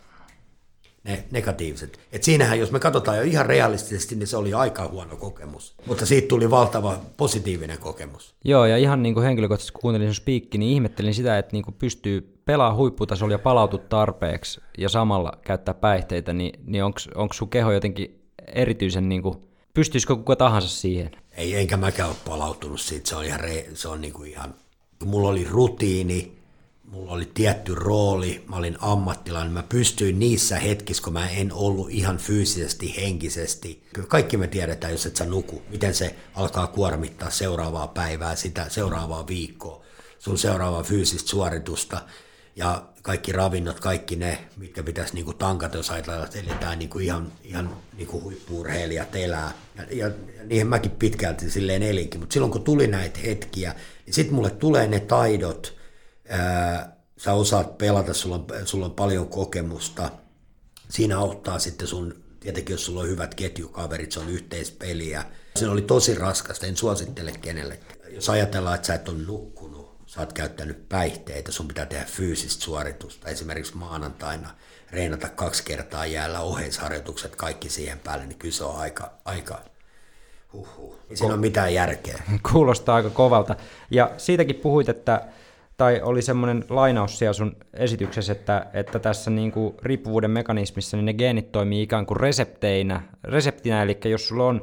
[1.07, 1.99] ne negatiiviset.
[2.13, 6.07] Et siinähän, jos me katsotaan jo ihan realistisesti, niin se oli aika huono kokemus, mutta
[6.07, 8.35] siitä tuli valtava positiivinen kokemus.
[8.45, 11.65] Joo, ja ihan niin kuin henkilökohtaisesti, kun kuuntelin sun spiikki, niin ihmettelin sitä, että niin
[11.65, 17.49] kuin pystyy pelaa huipputasolla ja palautua tarpeeksi ja samalla käyttää päihteitä, niin, niin onko sun
[17.49, 19.37] keho jotenkin erityisen, niin kuin,
[19.75, 21.11] pystyisikö kuka tahansa siihen?
[21.37, 24.55] Ei, enkä mäkään ole palautunut siitä, se on ihan, re, se on niin kuin ihan
[25.05, 26.36] mulla oli rutiini,
[26.91, 31.91] mulla oli tietty rooli, mä olin ammattilainen, mä pystyin niissä hetkissä, kun mä en ollut
[31.91, 33.83] ihan fyysisesti, henkisesti.
[34.09, 39.27] Kaikki me tiedetään, jos et sä nuku, miten se alkaa kuormittaa seuraavaa päivää, sitä seuraavaa
[39.27, 39.85] viikkoa,
[40.19, 42.03] sun seuraavaa fyysistä suoritusta
[42.57, 47.33] ja kaikki ravinnot, kaikki ne, mitkä pitäisi niinku tankata, jos ajatellaan, että eletään niinku ihan,
[47.45, 49.53] ihan niinku huippuurheilijat elää.
[49.77, 53.75] Ja, ja, ja niihin mäkin pitkälti silleen elinkin, mutta silloin kun tuli näitä hetkiä,
[54.07, 55.77] niin sitten mulle tulee ne taidot,
[56.29, 60.11] ää, sä osaat pelata, sulla on, sulla on paljon kokemusta,
[60.89, 65.25] siinä auttaa sitten sun, tietenkin jos sulla on hyvät ketjukaverit, se on yhteispeliä.
[65.57, 68.15] Se oli tosi raskasta, en suosittele kenellekään.
[68.15, 72.65] Jos ajatellaan, että sä et ole nukkunut, sä oot käyttänyt päihteitä, sun pitää tehdä fyysistä
[72.65, 74.51] suoritusta, esimerkiksi maanantaina
[74.91, 79.61] reenata kaksi kertaa jäällä oheisharjoitukset, kaikki siihen päälle, niin kyllä se on aika, aika
[80.53, 80.99] huhhuh.
[81.11, 82.23] Ei siinä ole mitään järkeä.
[82.53, 83.57] Kuulostaa aika kovalta.
[83.91, 85.23] Ja siitäkin puhuit, että
[85.77, 91.05] tai oli semmoinen lainaus siellä sun esityksessä, että, että tässä niin kuin riippuvuuden mekanismissa niin
[91.05, 94.61] ne geenit toimii ikään kuin resepteinä, reseptinä, eli jos sulla on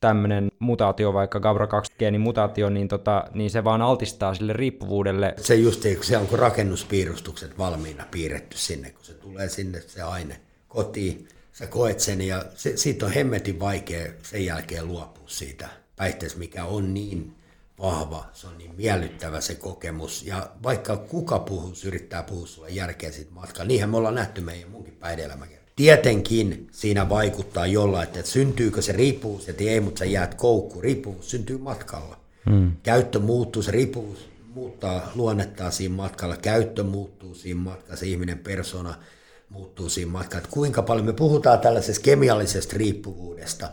[0.00, 5.34] tämmöinen mutaatio, vaikka GABRA2-geenin mutaatio, niin, tota, niin se vaan altistaa sille riippuvuudelle.
[5.36, 11.28] Se just, se on rakennuspiirustukset valmiina piirretty sinne, kun se tulee sinne se aine kotiin,
[11.52, 16.64] sä koet sen ja se, siitä on hemmetin vaikea sen jälkeen luopua siitä päihteestä, mikä
[16.64, 17.32] on niin
[17.78, 20.22] vahva, se on niin miellyttävä se kokemus.
[20.26, 24.70] Ja vaikka kuka puhuu, yrittää puhua sulle järkeä siitä matkaa, niinhän me ollaan nähty meidän
[24.70, 30.34] munkin päihdeelämäkin Tietenkin siinä vaikuttaa jollain, että syntyykö se riippuvuus, että ei, mutta sä jäät
[30.34, 30.84] koukkuun.
[30.84, 32.16] Riippuvuus syntyy matkalla.
[32.50, 32.72] Hmm.
[32.82, 36.36] Käyttö muuttuu, se riippuvuus muuttaa luonnettaan siinä matkalla.
[36.36, 38.94] Käyttö muuttuu siinä matkalla, se ihminen persona
[39.48, 40.38] muuttuu siinä matkalla.
[40.38, 43.70] Että kuinka paljon me puhutaan tällaisesta kemiallisesta riippuvuudesta,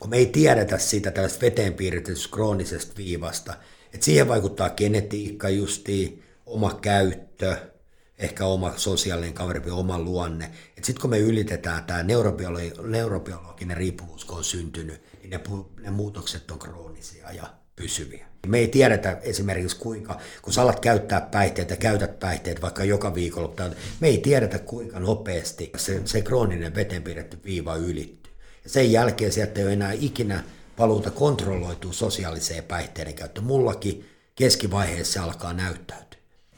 [0.00, 3.54] kun me ei tiedetä siitä tällaista veteen piirretystä kroonisesta viivasta.
[3.94, 7.56] Että siihen vaikuttaa genetiikka justiin, oma käyttö,
[8.18, 10.50] ehkä oma sosiaalinen kaveri, oma luonne.
[10.82, 15.40] Sitten kun me ylitetään tämä neurobiologi, neurobiologinen riippuvuus, kun on syntynyt, niin ne,
[15.80, 18.26] ne muutokset on kroonisia ja pysyviä.
[18.46, 23.70] Me ei tiedetä esimerkiksi kuinka, kun sä alat käyttää päihteitä, käytät päihteet vaikka joka viikolla,
[24.00, 28.25] me ei tiedetä kuinka nopeasti se, se krooninen veteen piirretty viiva ylittyy.
[28.66, 30.44] Sen jälkeen sieltä ei ole enää ikinä
[30.76, 33.46] paluuta kontrolloituu sosiaaliseen päihteiden käyttöön.
[33.46, 36.06] Mullakin keskivaiheessa alkaa näyttäytyä.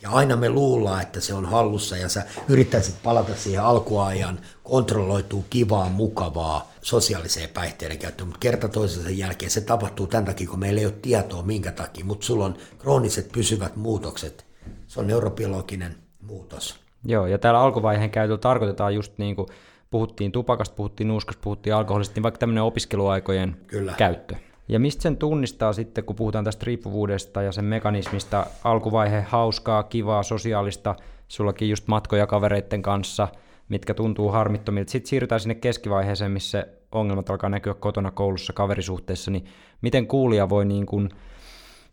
[0.03, 5.45] Ja aina me luullaan, että se on hallussa ja sä yrittäisit palata siihen alkuajan kontrolloituu
[5.51, 10.81] kivaa, mukavaa sosiaaliseen päihteiden käyttöön, mutta kerta toisensa jälkeen se tapahtuu tämän takia, kun meillä
[10.81, 14.47] ei ole tietoa minkä takia, mutta sulla on krooniset pysyvät muutokset.
[14.87, 16.77] Se on neurobiologinen muutos.
[17.05, 19.49] Joo, ja täällä alkuvaiheen käytöllä tarkoitetaan just niin kuin
[19.91, 23.95] puhuttiin tupakasta, puhuttiin nuuskasta, puhuttiin alkoholista, niin vaikka tämmöinen opiskeluaikojen Kyllä.
[23.99, 24.37] käyttö.
[24.69, 30.23] Ja mistä sen tunnistaa sitten, kun puhutaan tästä riippuvuudesta ja sen mekanismista, alkuvaihe hauskaa, kivaa,
[30.23, 30.95] sosiaalista,
[31.29, 33.29] sullakin just matkoja kavereiden kanssa,
[33.69, 34.91] mitkä tuntuu harmittomilta.
[34.91, 39.45] Sitten siirrytään sinne keskivaiheeseen, missä ongelmat alkaa näkyä kotona, koulussa, kaverisuhteessa, niin
[39.83, 41.09] miten kuulija voi niin kuin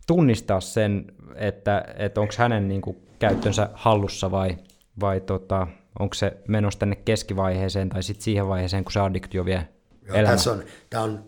[0.06, 4.56] tunnistaa sen, että, että onko hänen niin kuin käyttönsä hallussa vai,
[5.00, 5.66] vai tota,
[5.98, 9.68] onko se menossa tänne keskivaiheeseen tai sitten siihen vaiheeseen, kun se addiktio vie
[10.06, 11.24] Joo, Tässä on, tämä on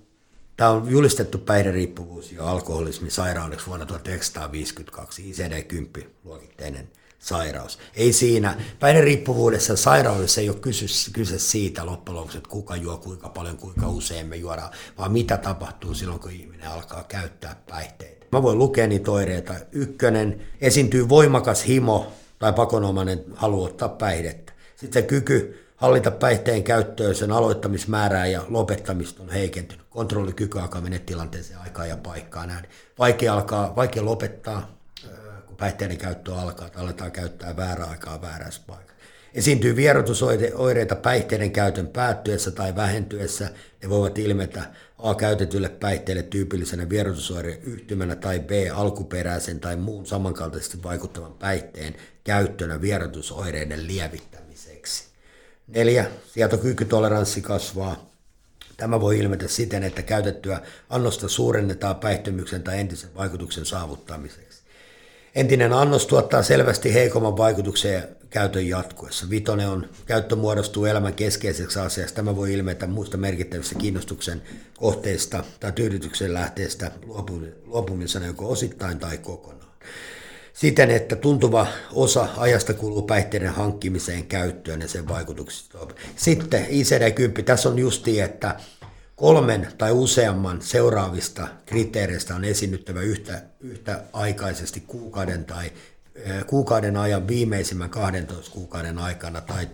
[0.58, 6.88] Tämä on julistettu päihderiippuvuus ja alkoholismi sairaudeksi vuonna 1952, ICD-10 luokitteinen
[7.18, 7.78] sairaus.
[7.94, 13.28] Ei siinä, päihderiippuvuudessa sairaudessa ei ole kyse, kyse siitä loppujen lopuksi, että kuka juo, kuinka
[13.28, 18.26] paljon, kuinka usein me juodaan, vaan mitä tapahtuu silloin, kun ihminen alkaa käyttää päihteitä.
[18.32, 19.54] Mä voin lukea niitä oireita.
[19.72, 24.52] Ykkönen, esiintyy voimakas himo tai pakonomainen halu ottaa päihdettä.
[24.80, 29.86] Sitten se kyky hallita päihteen käyttöön, sen aloittamismäärää ja lopettamista on heikentynyt.
[29.90, 32.64] Kontrollikyky alkaa mennä tilanteeseen aikaa ja paikkaa näin.
[32.98, 34.78] Vaikea, alkaa, vaikea lopettaa,
[35.46, 38.94] kun päihteiden käyttö alkaa, että aletaan käyttää väärää aikaa väärässä paikassa.
[39.34, 43.50] Esiintyy vierotusoireita päihteiden käytön päättyessä tai vähentyessä.
[43.82, 44.62] Ne voivat ilmetä
[44.98, 45.14] A.
[45.14, 48.50] käytetylle päihteelle tyypillisenä vierotusoireyhtymänä tai B.
[48.74, 54.47] alkuperäisen tai muun samankaltaisesti vaikuttavan päihteen käyttönä vierotusoireiden lievittämiseksi.
[55.68, 56.06] Neljä.
[56.32, 58.10] Sietokykytoleranssi kasvaa.
[58.76, 60.60] Tämä voi ilmetä siten, että käytettyä
[60.90, 64.62] annosta suurennetaan päihtymyksen tai entisen vaikutuksen saavuttamiseksi.
[65.34, 69.30] Entinen annos tuottaa selvästi heikomman vaikutuksen käytön jatkuessa.
[69.30, 72.14] Vitonen on, käyttö muodostuu elämän keskeiseksi asiaksi.
[72.14, 74.42] Tämä voi ilmetä muista merkittävistä kiinnostuksen
[74.78, 76.90] kohteista tai tyydytyksen lähteestä
[77.64, 79.72] luopumisena joko osittain tai kokonaan.
[80.58, 85.78] Siten, että tuntuva osa ajasta kuluu päihteiden hankkimiseen käyttöön ja sen vaikutuksista.
[86.16, 88.60] Sitten ICD-10, tässä on justi, että
[89.16, 95.72] kolmen tai useamman seuraavista kriteereistä on esiinnyttävä yhtä, yhtä aikaisesti kuukauden tai
[96.46, 99.68] kuukauden ajan viimeisimmän 12 kuukauden aikana tai,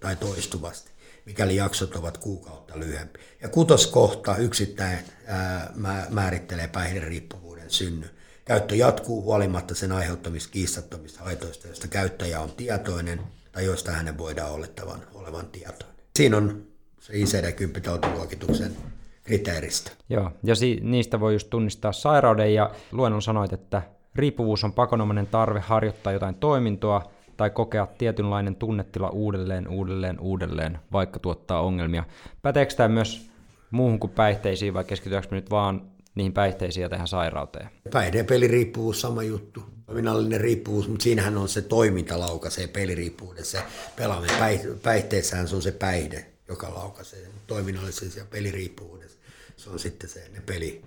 [0.00, 0.90] tai toistuvasti,
[1.26, 3.20] mikäli jaksot ovat kuukautta lyhyempi.
[3.42, 5.72] Ja kutoskohta yksittäin ää,
[6.10, 8.15] määrittelee päihderiippuvuuden synny.
[8.46, 13.20] Käyttö jatkuu huolimatta sen aiheuttamista kiistattomista haitoista, joista käyttäjä on tietoinen
[13.52, 15.96] tai joista hänen voidaan olettavan olevan tietoinen.
[16.16, 16.62] Siinä on
[17.00, 18.76] se ICD-10 tautiluokituksen
[19.22, 19.90] kriteeristä.
[20.08, 23.82] Joo, ja si- niistä voi just tunnistaa sairauden, ja luennon sanoit, että
[24.14, 31.18] riippuvuus on pakonomainen tarve harjoittaa jotain toimintoa tai kokea tietynlainen tunnetila uudelleen, uudelleen, uudelleen, vaikka
[31.18, 32.04] tuottaa ongelmia.
[32.42, 33.30] Päteekö tämä myös
[33.70, 37.68] muuhun kuin päihteisiin, vai keskitytäänkö nyt vaan niihin päihteisiin ja tähän sairauteen?
[37.90, 39.62] Päihde- ja peliriippuvuus sama juttu.
[39.86, 43.58] Toiminnallinen riippuvuus, mutta siinähän on se toiminta laukaisee peliriippuvuudessa.
[43.58, 43.64] Se
[43.96, 44.36] pelaaminen
[44.82, 47.28] päihteessähän se on se päihde, joka laukaisee.
[47.46, 49.18] Toiminnallisessa ja peliriippuvuudessa
[49.56, 50.82] se on sitten se ne peli,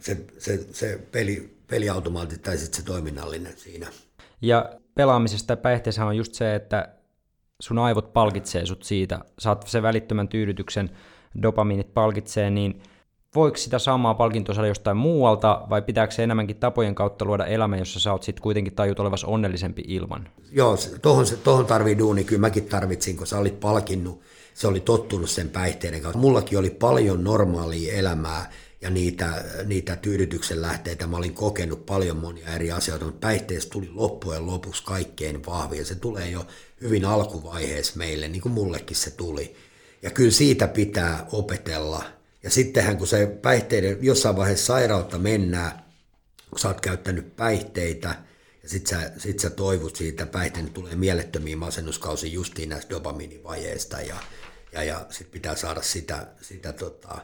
[0.00, 3.86] se, se, se peli, peliautomaatti tai sitten se toiminnallinen siinä.
[4.42, 6.88] Ja pelaamisesta ja päihteessä on just se, että
[7.60, 10.90] sun aivot palkitsee sut siitä, saat sen välittömän tyydytyksen,
[11.42, 12.82] dopamiinit palkitsee, niin
[13.34, 17.76] voiko sitä samaa palkintoa saada jostain muualta, vai pitääkö se enemmänkin tapojen kautta luoda elämä,
[17.76, 20.28] jossa sä oot sitten kuitenkin tajut olevas onnellisempi ilman?
[20.52, 24.20] Joo, tohon, tohon tarvii duuni, kyllä mäkin tarvitsin, kun sä olit palkinnut,
[24.54, 26.18] se oli tottunut sen päihteiden kautta.
[26.18, 28.50] Mullakin oli paljon normaalia elämää,
[28.80, 33.90] ja niitä, niitä tyydytyksen lähteitä mä olin kokenut paljon monia eri asioita, mutta päihteestä tuli
[33.94, 36.46] loppujen lopuksi kaikkein vahvin se tulee jo
[36.80, 39.54] hyvin alkuvaiheessa meille, niin kuin mullekin se tuli.
[40.02, 42.17] Ja kyllä siitä pitää opetella.
[42.42, 45.84] Ja sittenhän kun se päihteiden jossain vaiheessa sairautta mennään,
[46.50, 48.08] kun sä oot käyttänyt päihteitä,
[48.62, 54.16] ja sit sä, sit sä toivut siitä, päihteen tulee mielettömiä masennuskausi justiin näistä dopamiinivajeista, ja,
[54.72, 57.18] ja, ja sitten pitää saada sitä, sitä tota,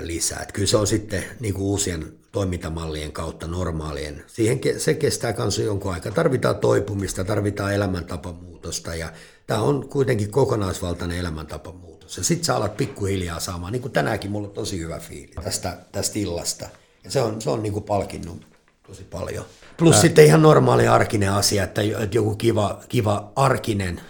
[0.00, 0.38] lisää.
[0.42, 4.24] Että kyllä se on sitten niin kuin uusien toimintamallien kautta normaalien.
[4.26, 6.12] Siihen se kestää kanssa jonkun aikaa.
[6.12, 9.12] Tarvitaan toipumista, tarvitaan elämäntapamuutosta ja
[9.46, 12.16] tämä on kuitenkin kokonaisvaltainen elämäntapamuutos.
[12.16, 15.78] Ja sitten sä alat pikkuhiljaa saamaan, niin kuin tänäänkin mulla on tosi hyvä fiili tästä,
[15.92, 16.68] tästä illasta.
[17.04, 18.46] Ja se on, se on niin kuin palkinnut
[18.86, 19.44] tosi paljon.
[19.76, 20.00] Plus Ää...
[20.02, 24.00] sitten ihan normaali arkinen asia, että joku kiva, kiva arkinen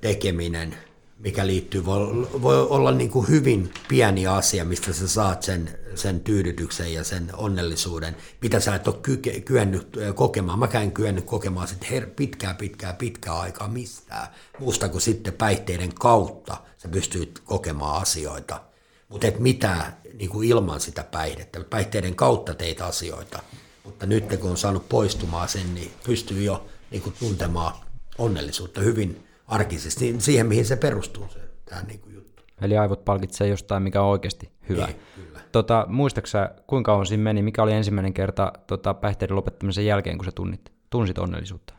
[0.00, 0.76] tekeminen–
[1.20, 6.20] mikä liittyy, voi, voi olla niin kuin hyvin pieni asia, mistä sä saat sen, sen
[6.20, 10.58] tyydytyksen ja sen onnellisuuden, mitä sä et ole ky- kyennyt kokemaan.
[10.58, 15.94] Mä en kyennyt kokemaan sit her- pitkää, pitkää, pitkää aikaa mistään, muusta kuin sitten päihteiden
[15.94, 18.60] kautta sä pystyt kokemaan asioita.
[19.08, 21.60] Mutta et mitään niin kuin ilman sitä päihdettä.
[21.70, 23.42] Päihteiden kautta teit asioita,
[23.84, 27.72] mutta nyt kun on saanut poistumaan sen, niin pystyy jo niin kuin tuntemaan
[28.18, 32.42] onnellisuutta hyvin arkisesti, niin siihen mihin se perustuu se tämä niin kuin juttu.
[32.62, 34.84] Eli aivot palkitsee jostain, mikä on oikeasti hyvä.
[34.84, 35.40] Ei, niin, kyllä.
[35.52, 40.24] Tota, muistaaksä, kuinka kauan siinä meni, mikä oli ensimmäinen kerta tota, päihteiden lopettamisen jälkeen, kun
[40.24, 41.74] sä tunnit, tunsit onnellisuutta?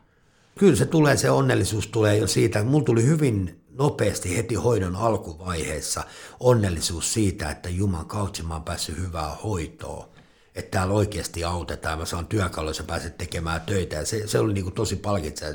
[0.58, 2.64] Kyllä se tulee, se onnellisuus tulee jo siitä.
[2.64, 6.04] Mulla tuli hyvin nopeasti heti hoidon alkuvaiheessa
[6.40, 10.11] onnellisuus siitä, että Juman kautta mä oon päässyt hyvää hoitoa
[10.54, 13.96] että täällä oikeasti autetaan, mä saan työkaluja, sä pääset tekemään töitä.
[13.96, 15.50] Ja se, se oli niin kuin tosi palkitseva.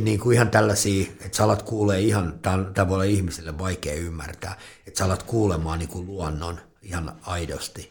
[0.00, 2.40] Niin kuin ihan tällaisia, että sä alat kuulee ihan,
[2.74, 7.88] tämä voi olla ihmisille vaikea ymmärtää, että sä alat kuulemaan niin kuin luonnon ihan aidosti.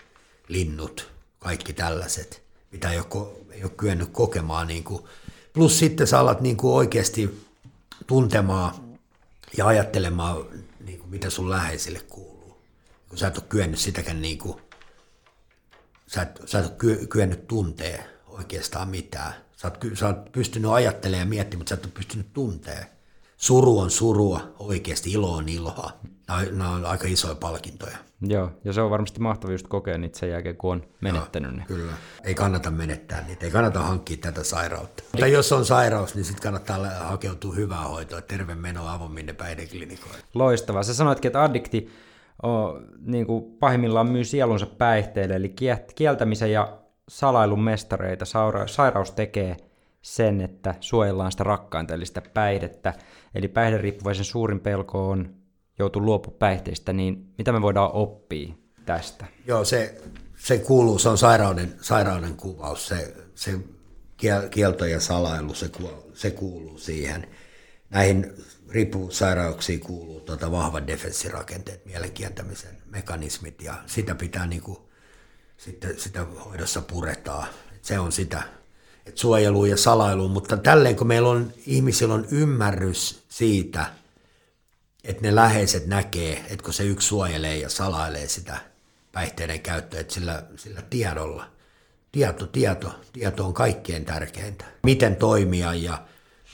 [0.47, 4.68] Linnut, kaikki tällaiset, mitä ei ole, ei ole kyennyt kokemaan.
[4.68, 5.04] Niin kuin.
[5.54, 7.45] Plus sitten sä alat niin kuin oikeasti
[8.08, 8.74] tuntemaan
[9.58, 10.45] ja ajattelemaan,
[10.86, 12.62] niin kuin mitä sun läheisille kuuluu.
[13.10, 14.62] Kun sä et ole kyennyt sitäkään, niin kuin,
[16.14, 19.34] sä, et, sä et ole kyennyt tuntee oikeastaan mitään.
[19.57, 22.86] Sä oot, sä oot pystynyt ajattelemaan ja miettimään, mutta sä et ole pystynyt tuntemaan.
[23.38, 25.91] Suru on surua, oikeasti ilo on iloa.
[26.28, 27.97] Nämä, nämä on aika isoja palkintoja.
[28.22, 31.64] Joo, ja se on varmasti mahtavaa just kokea niitä sen jälkeen, kun on menettänyt ne.
[31.68, 31.93] Kyllä,
[32.24, 35.03] ei kannata menettää niitä, ei kannata hankkia tätä sairautta.
[35.12, 40.18] Mutta jos on sairaus, niin sitten kannattaa hakeutua hyvää hoitoa, terve meno avominne päihdeklinikoille.
[40.34, 40.84] Loistavaa.
[40.84, 41.89] Sä sanoitkin, että addikti
[42.99, 45.55] niin kuin pahimmillaan myy sielunsa päihteille, eli
[45.95, 46.77] kieltämisen ja
[47.09, 48.25] salailun mestareita.
[48.65, 49.57] Sairaus tekee
[50.01, 52.93] sen, että suojellaan sitä rakkainta, eli sitä päihdettä.
[53.35, 55.35] Eli päihderiippuvaisen suurin pelko on
[55.79, 58.53] joutu luopu päihteistä, niin mitä me voidaan oppia
[58.85, 59.25] tästä?
[59.47, 60.01] Joo, se,
[60.37, 63.59] se kuuluu, se on sairauden, sairauden kuvaus, se, se
[64.51, 65.71] kielto ja salailu, se,
[66.13, 67.27] se kuuluu siihen.
[67.89, 68.33] Näihin
[68.72, 74.78] riippuvuussairauksiin kuuluu tuota vahvat defenssirakenteet, mielenkieltämisen mekanismit, ja sitä pitää niin kuin,
[75.57, 77.47] sitten, sitä hoidossa puretaan.
[77.82, 78.43] Se on sitä,
[79.05, 83.86] että suojeluun ja salailuun, mutta tälleen kun meillä on, ihmisillä on ymmärrys siitä,
[85.03, 88.57] että ne läheiset näkee, että kun se yksi suojelee ja salailee sitä
[89.11, 91.51] päihteiden käyttöä, että sillä, sillä tiedolla,
[92.11, 94.65] tieto, tieto, tieto on kaikkein tärkeintä.
[94.84, 96.05] Miten toimia ja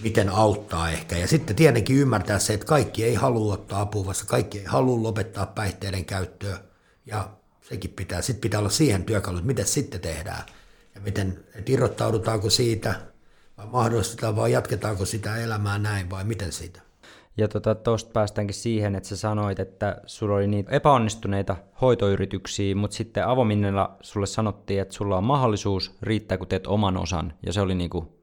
[0.03, 1.17] miten auttaa ehkä.
[1.17, 5.03] Ja sitten tietenkin ymmärtää se, että kaikki ei halua ottaa apua, vasta kaikki ei halua
[5.03, 6.57] lopettaa päihteiden käyttöä.
[7.05, 7.29] Ja
[7.61, 10.43] sekin pitää, sitten pitää olla siihen työkalu, että miten sitten tehdään.
[10.95, 12.95] Ja miten, että irrottaudutaanko siitä,
[13.57, 16.81] vai mahdollistetaan, vai jatketaanko sitä elämää näin, vai miten siitä.
[17.37, 22.97] Ja tuosta tota, päästäänkin siihen, että sä sanoit, että sulla oli niitä epäonnistuneita hoitoyrityksiä, mutta
[22.97, 27.61] sitten avominnella sulle sanottiin, että sulla on mahdollisuus, riittää kun teet oman osan, ja se
[27.61, 28.16] oli niinku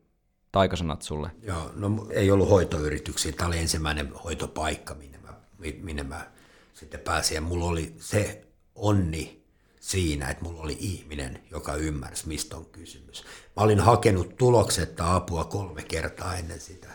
[0.55, 1.31] taikasanat sulle.
[1.43, 5.35] Joo, no ei ollut hoitoyrityksiä, tämä oli ensimmäinen hoitopaikka, minne mä,
[5.83, 6.31] minne mä
[6.75, 9.45] sitten pääsin, ja mulla oli se onni
[9.81, 13.25] siinä, että mulla oli ihminen, joka ymmärsi, mistä on kysymys.
[13.57, 16.89] Mä olin hakenut tuloksetta apua kolme kertaa ennen sitä,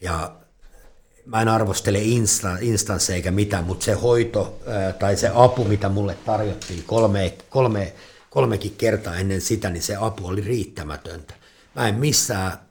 [0.00, 0.36] ja
[1.26, 4.58] mä en arvostele insta, instansseja eikä mitään, mutta se hoito
[4.98, 7.92] tai se apu, mitä mulle tarjottiin kolme, kolme,
[8.30, 11.34] kolmekin kertaa ennen sitä, niin se apu oli riittämätöntä.
[11.74, 12.64] Mä en missään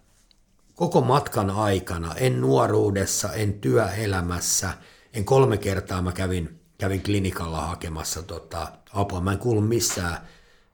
[0.84, 4.74] koko matkan aikana, en nuoruudessa, en työelämässä,
[5.14, 9.22] en kolme kertaa mä kävin, kävin klinikalla hakemassa tota, apua.
[9.22, 10.18] Mä en kuullut missään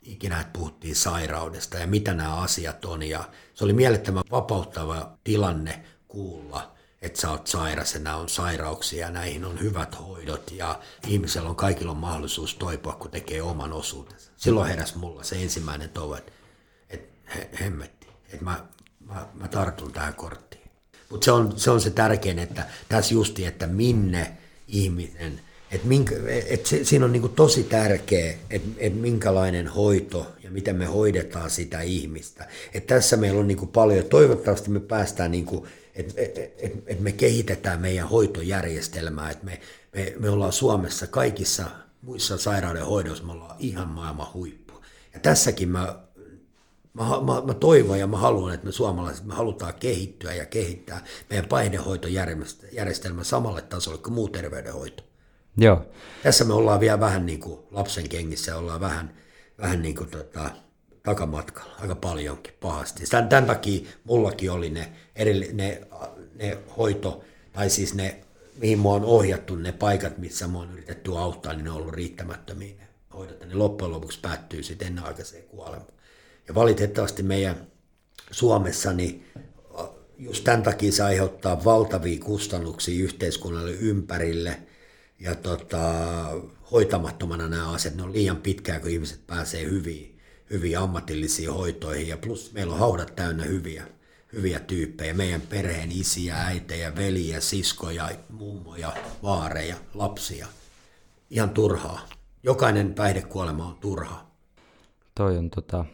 [0.01, 3.03] ikinä, että puhuttiin sairaudesta ja mitä nämä asiat on.
[3.03, 9.05] Ja se oli mielettömän vapauttava tilanne kuulla– että sä oot sairas ja nämä on sairauksia
[9.05, 13.73] ja näihin on hyvät hoidot ja ihmisellä on kaikilla on mahdollisuus toipua, kun tekee oman
[13.73, 14.31] osuutensa.
[14.37, 16.31] Silloin heräs mulla se ensimmäinen toive, että,
[16.89, 18.65] että he, hemmetti, että mä,
[19.09, 20.69] mä, mä tartun tähän korttiin.
[21.09, 24.37] Mutta se on, se on se tärkein, että tässä justi, että minne
[24.67, 25.41] ihminen,
[25.71, 26.15] että, minkä,
[26.47, 31.49] että se, siinä on niin tosi tärkeä, että, että minkälainen hoito ja miten me hoidetaan
[31.49, 32.47] sitä ihmistä.
[32.73, 35.47] Että tässä meillä on niin paljon, toivottavasti me päästään niin
[35.95, 39.59] että et, et, et me kehitetään meidän hoitojärjestelmää, että me,
[39.95, 41.65] me, me ollaan Suomessa kaikissa
[42.01, 44.73] muissa sairaudenhoidoissa, me ollaan ihan maailman huippu.
[45.13, 45.99] Ja tässäkin mä,
[46.93, 51.05] mä, mä, mä toivon ja mä haluan, että me suomalaiset, me halutaan kehittyä ja kehittää
[51.29, 55.03] meidän painehoitojärjestelmä samalle tasolle kuin muu terveydenhoito.
[55.57, 55.85] Joo.
[56.23, 59.13] Tässä me ollaan vielä vähän niin kuin lapsen kengissä, ollaan vähän,
[59.61, 60.49] vähän niin kuin tota,
[61.03, 63.03] takamatkalla aika paljonkin pahasti.
[63.05, 65.81] Tämän, tämän takia mullakin oli ne, eri, ne,
[66.35, 67.23] ne hoito,
[67.53, 68.19] tai siis ne,
[68.57, 71.93] mihin mua on ohjattu, ne paikat, missä mua on yritetty auttaa, niin ne on ollut
[71.93, 73.39] riittämättömiä ne hoidot.
[73.39, 75.98] Ne loppujen lopuksi päättyy sitten ennenaikaiseen kuolemaan.
[76.49, 77.67] Ja valitettavasti meidän
[78.31, 79.25] Suomessa, niin
[80.17, 84.59] just tämän takia se aiheuttaa valtavia kustannuksia yhteiskunnalle ympärille,
[85.19, 85.81] ja tota,
[86.71, 90.19] hoitamattomana nämä asiat, ne on liian pitkään, kun ihmiset pääsee hyviin
[90.49, 93.83] hyviä ammatillisiin hoitoihin ja plus meillä on haudat täynnä hyviä,
[94.33, 95.13] hyviä tyyppejä.
[95.13, 98.93] Meidän perheen isiä, äitejä, veliä, siskoja, mummoja,
[99.23, 100.47] vaareja, lapsia.
[101.29, 102.09] Ihan turhaa.
[102.43, 104.25] Jokainen päihdekuolema on turha.
[105.15, 105.85] Toi on tota,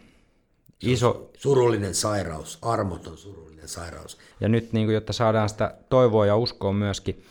[0.86, 1.32] iso...
[1.38, 4.18] Surullinen sairaus, armoton surullinen sairaus.
[4.42, 7.24] Ja nyt niin kuin, jotta saadaan sitä toivoa ja uskoa myöskin,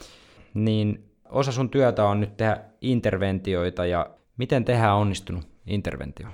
[0.55, 6.29] niin osa sun työtä on nyt tehdä interventioita ja miten tehdään onnistunut interventio?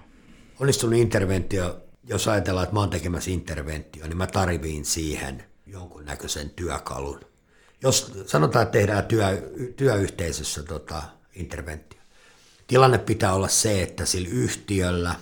[0.60, 7.20] onnistunut interventio, jos ajatellaan, että mä oon tekemässä interventio, niin mä tarviin siihen jonkunnäköisen työkalun.
[7.82, 11.02] Jos sanotaan, että tehdään työ, työyhteisössä tota,
[11.34, 12.00] interventio.
[12.66, 15.14] tilanne pitää olla se, että sillä yhtiöllä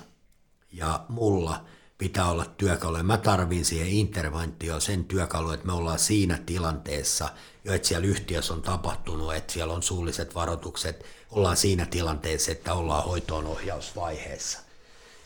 [0.72, 1.64] ja mulla
[1.98, 3.02] pitää olla työkaluja.
[3.02, 7.28] Mä tarvin siihen interventioon sen työkalu, että me ollaan siinä tilanteessa,
[7.64, 12.74] jo että siellä yhtiössä on tapahtunut, että siellä on suulliset varoitukset, ollaan siinä tilanteessa, että
[12.74, 14.58] ollaan hoitoon ohjausvaiheessa.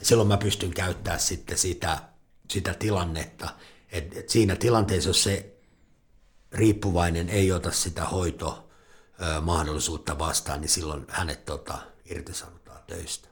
[0.01, 1.99] Ja silloin mä pystyn käyttämään sitten sitä,
[2.51, 3.49] sitä tilannetta,
[3.93, 5.53] että, että siinä tilanteessa, jos se
[6.53, 13.29] riippuvainen ei ota sitä hoitomahdollisuutta vastaan, niin silloin hänet tota, irtisanotaan töistä.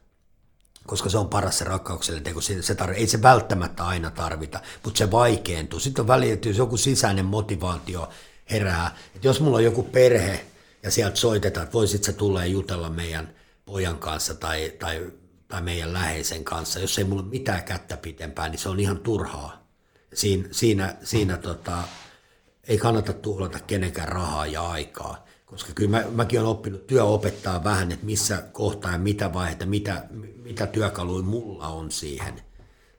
[0.87, 2.41] Koska se on paras se rakkauksellinen teko.
[2.41, 5.81] Se, se tar- ei se välttämättä aina tarvita, mutta se vaikeentuu.
[5.81, 8.09] Sitten on väliä, että jos joku sisäinen motivaatio
[8.51, 10.47] herää, että jos mulla on joku perhe
[10.83, 15.13] ja sieltä soitetaan, että voisit sä tulla ja jutella meidän pojan kanssa tai, tai,
[15.49, 19.67] tai meidän läheisen kanssa, jos ei mulla mitään kättä pitempään, niin se on ihan turhaa.
[20.15, 21.83] Siin, siinä siinä tota,
[22.65, 27.65] ei kannata tuhlata kenenkään rahaa ja aikaa, koska kyllä mä, mäkin olen oppinut työ opettaa
[27.65, 30.05] vähän, että missä kohtaa ja mitä vaiheita, mitä,
[30.51, 32.43] mitä työkaluja mulla on siihen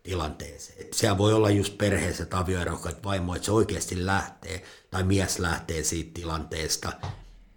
[0.04, 0.82] tilanteeseen.
[0.82, 5.39] Et siellä voi olla just perheessä avioero, että vaimo, että se oikeasti lähtee, tai mies
[5.39, 6.93] lähtee siitä tilanteesta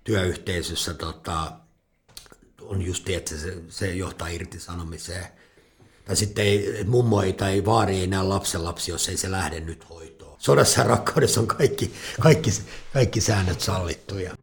[0.05, 1.53] työyhteisössä, tota,
[2.61, 5.27] on just, että se, se johtaa irtisanomiseen.
[6.05, 9.61] Tai sitten ei, mummo ei tai vaari ei näe lapsen lapsi, jos ei se lähde
[9.61, 10.37] nyt hoitoon.
[10.39, 12.51] Sodassa ja rakkaudessa on kaikki, kaikki,
[12.93, 14.35] kaikki säännöt sallittuja.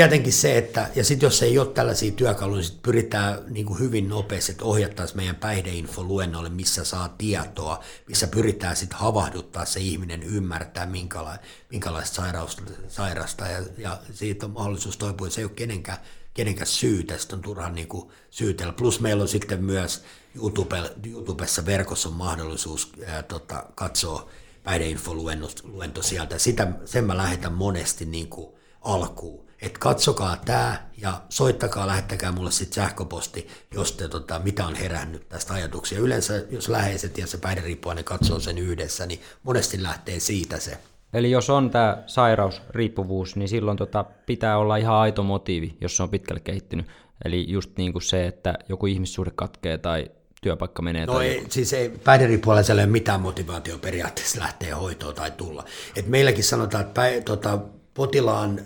[0.00, 3.78] Tietenkin se, että, ja sitten jos ei ole tällaisia työkaluja, niin sit pyritään niin kuin
[3.78, 10.22] hyvin nopeasti, että ohjattaisiin meidän päihdeinfo-luennolle, missä saa tietoa, missä pyritään sitten havahduttaa se ihminen
[10.22, 15.98] ymmärtää, minkälaista, minkälaista sairausta sairasta, ja, ja siitä on mahdollisuus toipua, se ei ole kenenkään,
[16.34, 18.72] kenenkään syytä, sitten on turha niin kuin syytellä.
[18.72, 20.76] Plus meillä on sitten myös YouTube,
[21.06, 24.30] YouTubessa verkossa on mahdollisuus ää, tota, katsoa
[24.62, 26.38] päihdeinfo-luento sieltä.
[26.38, 32.50] Sitä, sen mä lähetän monesti niin kuin alkuun että katsokaa tämä ja soittakaa, lähettäkää mulle
[32.50, 35.98] sitten sähköposti, jos te, tota, mitä on herännyt tästä ajatuksia.
[35.98, 40.78] Yleensä jos läheiset ja se päihderiippuvainen katsoo sen yhdessä, niin monesti lähtee siitä se.
[41.12, 46.02] Eli jos on tämä sairausriippuvuus, niin silloin tota pitää olla ihan aito motiivi, jos se
[46.02, 46.86] on pitkälle kehittynyt.
[47.24, 50.10] Eli just niin kuin se, että joku ihmissuhde katkee tai
[50.42, 51.06] työpaikka menee.
[51.06, 55.64] No tai ei, siis ei, päihderiippuvaisella ei ole mitään motivaatio periaatteessa lähteä hoitoon tai tulla.
[55.96, 57.58] Et meilläkin sanotaan, että päi, tota,
[57.94, 58.60] potilaan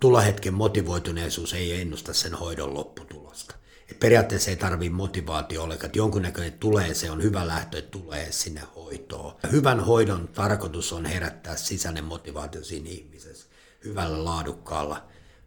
[0.00, 3.54] tulohetken motivoituneisuus ei ennusta sen hoidon lopputulosta.
[3.90, 8.32] Et periaatteessa ei tarvitse motivaatio ollenkaan, että jonkunnäköinen tulee, se on hyvä lähtö, että tulee
[8.32, 9.34] sinne hoitoon.
[9.52, 13.46] Hyvän hoidon tarkoitus on herättää sisäinen motivaatio siinä ihmisessä
[13.84, 15.04] hyvällä laadukkaalla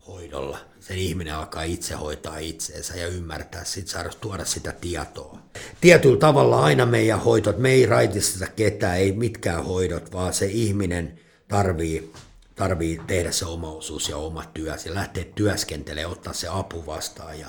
[0.08, 0.58] hoidolla.
[0.80, 5.40] Sen ihminen alkaa itse hoitaa itseensä ja ymmärtää, sit saada tuoda sitä tietoa.
[5.82, 11.20] Tietyllä tavalla aina meidän hoitot, me ei raitisteta ketään, ei mitkään hoidot, vaan se ihminen
[11.48, 12.14] tarvii
[12.58, 17.40] tarvii tehdä se oma osuus ja oma työ, ja lähteä työskentelemään, ottaa se apu vastaan
[17.40, 17.48] ja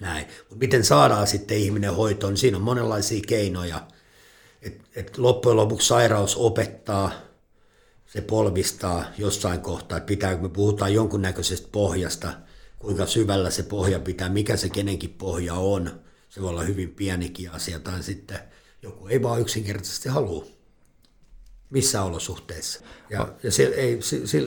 [0.00, 0.26] näin.
[0.38, 3.86] Mutta miten saadaan sitten ihminen hoitoon, niin siinä on monenlaisia keinoja.
[4.62, 7.12] Et, et loppujen lopuksi sairaus opettaa,
[8.06, 12.32] se polvistaa jossain kohtaa, että pitää, me puhutaan jonkunnäköisestä pohjasta,
[12.78, 16.00] kuinka syvällä se pohja pitää, mikä se kenenkin pohja on.
[16.28, 18.38] Se voi olla hyvin pienikin asia, tai sitten
[18.82, 20.46] joku ei vaan yksinkertaisesti halua
[21.72, 22.80] missä olosuhteissa.
[23.10, 23.98] Ja, ja se, ei,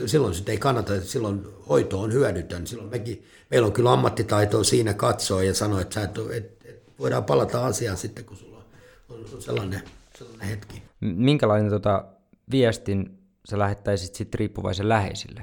[0.06, 2.66] silloin sitä ei kannata, silloin hoito on hyödytön.
[2.66, 7.24] Silloin mekin, meillä on kyllä ammattitaitoa siinä katsoa ja sanoa, että, et, et, et voidaan
[7.24, 8.64] palata asiaan sitten, kun sulla
[9.08, 9.82] on, on sellainen,
[10.18, 10.82] sellainen hetki.
[11.00, 12.04] Minkälainen tota,
[12.50, 13.18] viestin
[13.50, 15.42] sä lähettäisit sitten riippuvaisen läheisille?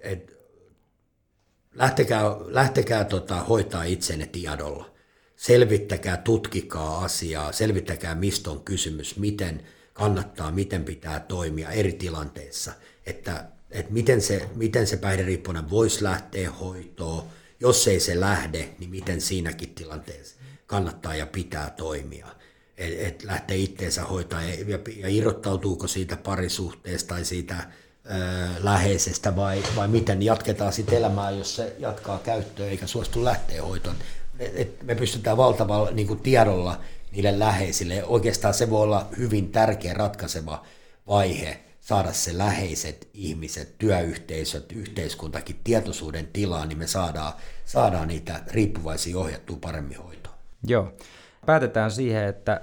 [0.00, 0.36] Et,
[1.74, 4.90] lähtekää lähtekää tota, hoitaa itsenne tiedolla.
[5.36, 9.62] Selvittäkää, tutkikaa asiaa, selvittäkää mistä on kysymys, miten–
[9.92, 12.72] kannattaa, miten pitää toimia eri tilanteissa,
[13.06, 17.24] että, että miten, se, miten se päihderiippuinen voisi lähteä hoitoon,
[17.60, 20.36] jos ei se lähde, niin miten siinäkin tilanteessa
[20.66, 22.26] kannattaa ja pitää toimia.
[22.78, 28.10] Että et lähtee itteensä hoitaa ja, ja, irrottautuuko siitä parisuhteesta tai siitä ö,
[28.58, 33.96] läheisestä vai, vai miten jatketaan sitten elämää, jos se jatkaa käyttöä eikä suostu lähteä hoitoon.
[34.38, 36.80] Et, et me pystytään valtavalla niin tiedolla
[37.12, 38.04] niille läheisille.
[38.04, 40.62] Oikeastaan se voi olla hyvin tärkeä ratkaiseva
[41.06, 47.32] vaihe saada se läheiset ihmiset, työyhteisöt, yhteiskuntakin tietoisuuden tilaan, niin me saadaan,
[47.64, 50.34] saadaan niitä riippuvaisia ohjattua paremmin hoitoon.
[50.66, 50.92] Joo.
[51.46, 52.60] Päätetään siihen, että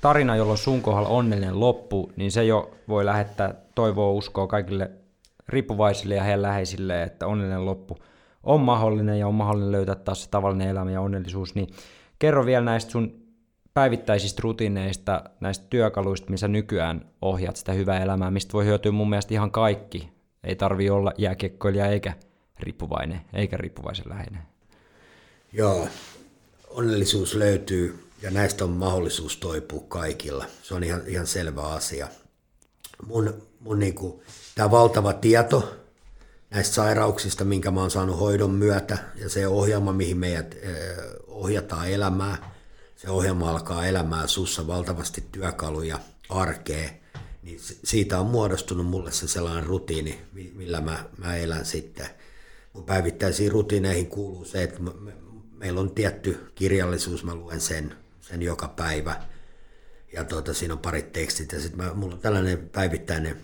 [0.00, 4.90] tarina, jolla on sun kohdalla onnellinen loppu, niin se jo voi lähettää toivoa uskoa kaikille
[5.48, 7.96] riippuvaisille ja heidän läheisille, että onnellinen loppu
[8.42, 11.68] on mahdollinen ja on mahdollinen löytää taas se tavallinen elämä ja onnellisuus, niin
[12.18, 13.25] kerro vielä näistä sun
[13.76, 19.34] päivittäisistä rutiineista, näistä työkaluista, missä nykyään ohjaat sitä hyvää elämää, mistä voi hyötyä mun mielestä
[19.34, 20.12] ihan kaikki.
[20.44, 22.12] Ei tarvi olla jääkiekkoilija eikä
[22.60, 24.42] riippuvainen eikä riippuvaisen läheinen.
[25.52, 25.88] Joo,
[26.68, 30.44] onnellisuus löytyy ja näistä on mahdollisuus toipua kaikilla.
[30.62, 32.08] Se on ihan, ihan selvä asia.
[33.06, 34.22] Mun, mun niinku,
[34.54, 35.76] tämä valtava tieto
[36.50, 40.96] näistä sairauksista, minkä mä oon saanut hoidon myötä ja se ohjelma, mihin meidät eh,
[41.26, 42.55] ohjataan elämää,
[42.96, 46.90] se ohjelma alkaa elämään sussa valtavasti työkaluja arkeen,
[47.42, 52.08] niin siitä on muodostunut mulle se sellainen rutiini, millä mä, mä elän sitten.
[52.72, 54.80] Mun päivittäisiin rutiineihin kuuluu se, että
[55.50, 59.22] meillä on tietty kirjallisuus, mä luen sen, sen joka päivä.
[60.12, 63.40] Ja tuota, siinä on parit tekstit ja sitten mulla on tällainen päivittäinen,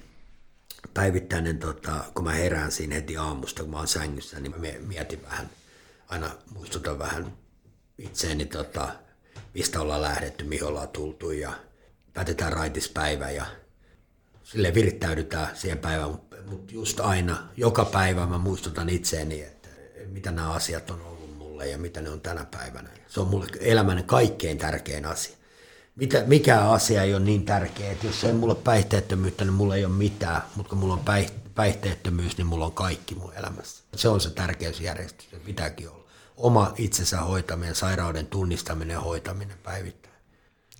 [0.94, 5.22] päivittäinen tota, kun mä herään siinä heti aamusta, kun mä oon sängyssä, niin mä mietin
[5.22, 5.50] vähän,
[6.08, 7.32] aina muistutan vähän
[7.98, 8.88] itseäni, tota,
[9.54, 11.52] mistä ollaan lähdetty, mihin ollaan tultu ja
[12.12, 13.46] päätetään raitispäivä ja
[14.42, 16.10] sille virittäydytään siihen päivään,
[16.46, 19.68] mutta just aina, joka päivä mä muistutan itseäni, että
[20.06, 22.88] mitä nämä asiat on ollut mulle ja mitä ne on tänä päivänä.
[23.08, 25.36] Se on mulle elämän kaikkein tärkein asia.
[25.96, 29.76] Mitä, mikä asia ei ole niin tärkeä, että jos ei mulla ole päihteettömyyttä, niin mulla
[29.76, 31.04] ei ole mitään, mutta kun mulla on
[31.54, 33.84] päihteettömyys, niin mulla on kaikki mun elämässä.
[33.96, 36.01] Se on se tärkeysjärjestys, että pitääkin olla.
[36.36, 40.14] Oma itsensä hoitaminen, sairauden tunnistaminen ja hoitaminen päivittäin.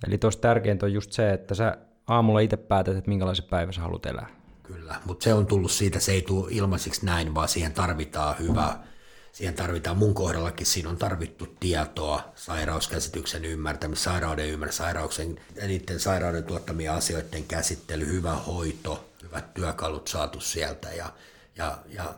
[0.07, 1.77] Eli tuossa tärkeintä on just se, että sä
[2.07, 4.27] aamulla itse päätät, että minkälaisen päivän sä haluat elää.
[4.63, 8.83] Kyllä, mutta se on tullut siitä, se ei tule ilmaiseksi näin, vaan siihen tarvitaan hyvää,
[9.31, 15.99] siihen tarvitaan mun kohdallakin, siinä on tarvittu tietoa, sairauskäsityksen ymmärtämistä, sairauden ymmärtämistä, sairauksen ja niiden
[15.99, 21.09] sairauden tuottamia asioiden käsittely, hyvä hoito, hyvät työkalut saatu sieltä ja,
[21.57, 22.13] ja, ja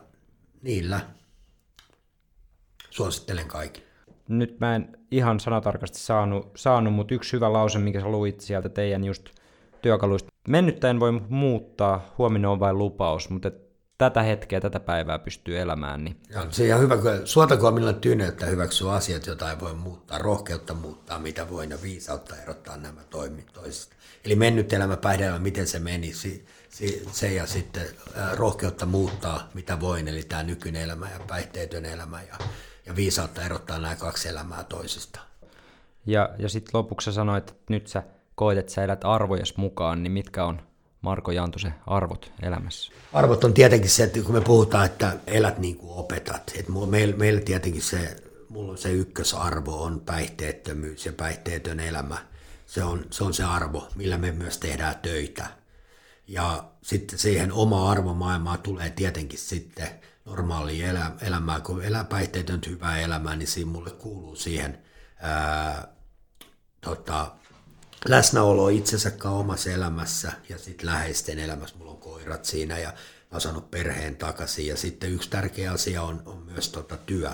[0.62, 1.00] niillä
[2.96, 3.86] suosittelen kaikille.
[4.28, 8.68] Nyt mä en ihan sanatarkasti saanut, saanut mutta yksi hyvä lause, mikä sä luit sieltä
[8.68, 9.24] teidän just
[9.82, 10.32] työkaluista.
[10.48, 13.50] Mennyttä en voi muuttaa, huominen on vain lupaus, mutta
[13.98, 16.04] tätä hetkeä, tätä päivää pystyy elämään.
[16.04, 16.16] Niin...
[16.30, 21.18] Ja, se ihan hyvä, suotakoon millä tyyneyttä hyväksyä asiat, joita ei voi muuttaa, rohkeutta muuttaa,
[21.18, 23.96] mitä voi, ja viisautta erottaa nämä toimit toisista.
[24.24, 26.12] Eli mennyt elämä, päihdeelämä, miten se meni,
[27.12, 27.86] se ja sitten
[28.32, 32.38] rohkeutta muuttaa, mitä voin, eli tämä nykyinen elämä ja päihteetön elämä, ja,
[32.86, 35.26] ja viisautta erottaa nämä kaksi elämää toisistaan.
[36.06, 38.02] Ja, ja sitten lopuksi sanoit, että nyt sä
[38.34, 40.60] koet, että sä elät arvojes mukaan, niin mitkä on
[41.00, 42.92] Marko Jantusen arvot elämässä?
[43.12, 47.16] Arvot on tietenkin se, että kun me puhutaan, että elät niin kuin opetat, että meillä,
[47.16, 48.16] meillä tietenkin se,
[48.48, 52.18] mulla on se ykkösarvo on päihteettömyys ja päihteetön elämä.
[52.66, 55.46] Se on, se on se arvo, millä me myös tehdään töitä.
[56.28, 59.88] Ja sitten siihen oma arvomaailmaan tulee tietenkin sitten
[60.26, 64.78] normaali elä, elämää, kun elää päihteetön hyvää elämää, niin siinä mulle kuuluu siihen
[65.16, 65.88] ää,
[66.80, 67.36] tota,
[68.08, 71.76] läsnäolo itsensä omassa elämässä ja sitten läheisten elämässä.
[71.76, 72.92] Mulla on koirat siinä ja
[73.32, 74.66] mä saanut perheen takaisin.
[74.66, 77.30] Ja sitten yksi tärkeä asia on, on myös tota työ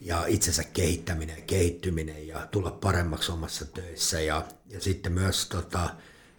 [0.00, 4.20] ja itsensä kehittäminen ja kehittyminen ja tulla paremmaksi omassa töissä.
[4.20, 5.90] Ja, ja sitten myös tota,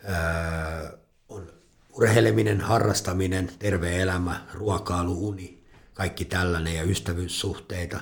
[0.04, 0.92] ää,
[1.30, 1.54] on
[1.94, 5.55] urheileminen, harrastaminen, terve elämä, ruokailu, uni,
[5.96, 8.00] kaikki tällainen ja ystävyyssuhteita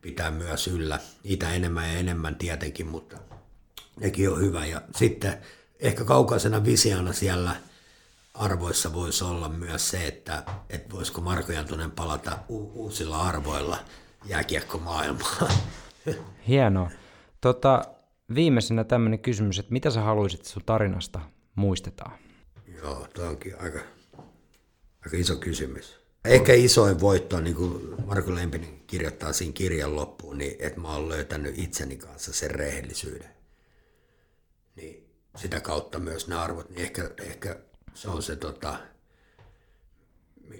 [0.00, 0.98] pitää myös yllä.
[1.24, 3.18] Niitä enemmän ja enemmän tietenkin, mutta
[4.00, 4.66] nekin on hyvä.
[4.66, 5.38] Ja sitten
[5.80, 7.56] ehkä kaukaisena visiona siellä
[8.34, 13.78] arvoissa voisi olla myös se, että, että voisiko Marko Jantunen palata u- uusilla arvoilla
[14.24, 15.52] jääkiekkomaailmaan.
[16.48, 16.90] Hienoa.
[17.40, 17.84] Tota,
[18.34, 21.20] viimeisenä tämmöinen kysymys, että mitä sä haluaisit sun tarinasta
[21.54, 22.12] muistetaan?
[22.76, 23.78] Joo, tuo onkin aika,
[25.04, 25.99] aika iso kysymys.
[26.24, 31.08] Ehkä isoin voitto, niin kuin Marko Lempinen kirjoittaa siinä kirjan loppuun, niin että mä oon
[31.08, 33.40] löytänyt itseni kanssa sen rehellisyyden
[34.76, 37.60] niin sitä kautta myös nämä arvot, niin ehkä, ehkä
[37.94, 38.80] se on se, tota,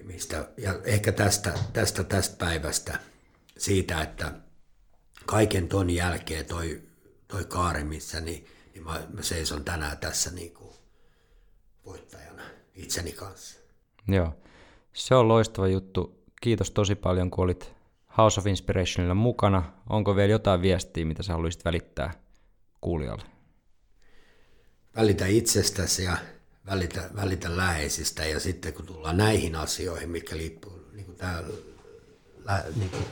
[0.03, 2.99] mistä, ja ehkä tästä, tästä, tästä päivästä
[3.59, 4.33] siitä, että
[5.27, 6.83] kaiken ton jälkeen toi,
[7.29, 10.75] toi kaari, missä, niin, niin mä, mä seison tänään tässä niin kuin
[11.85, 12.43] voittajana
[12.75, 13.59] itseni kanssa.
[14.09, 14.35] Joo,
[14.93, 16.25] se on loistava juttu.
[16.41, 17.73] Kiitos tosi paljon, kun olit
[18.19, 19.63] House of Inspirationilla mukana.
[19.89, 22.13] Onko vielä jotain viestiä, mitä sä haluaisit välittää
[22.81, 23.25] kuulijalle?
[24.97, 26.17] välitä itsestäsi ja
[26.67, 28.25] välitä, välitä läheisistä.
[28.25, 31.17] Ja sitten kun tullaan näihin asioihin, mitkä liippuu, niin kuin
[32.77, 33.05] niin kuin,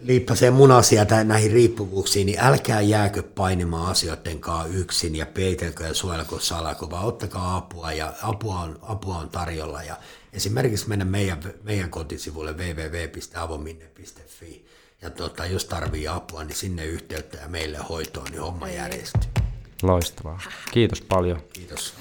[0.00, 5.94] liippasee mun asia näihin riippuvuuksiin, niin älkää jääkö painimaan asioiden kanssa yksin ja peitelkö ja
[5.94, 9.82] suojelko salako, vaan ottakaa apua ja apua on, apua on tarjolla.
[9.82, 9.96] Ja
[10.32, 14.64] esimerkiksi mennä meidän, meidän kotisivulle www.avominne.fi
[15.02, 18.76] ja tota, jos tarvii apua, niin sinne yhteyttä ja meille hoitoon, niin homma niin.
[18.76, 19.30] järjestyy.
[19.82, 20.40] Loistavaa.
[20.70, 21.40] Kiitos paljon.
[21.52, 21.94] Kiitos.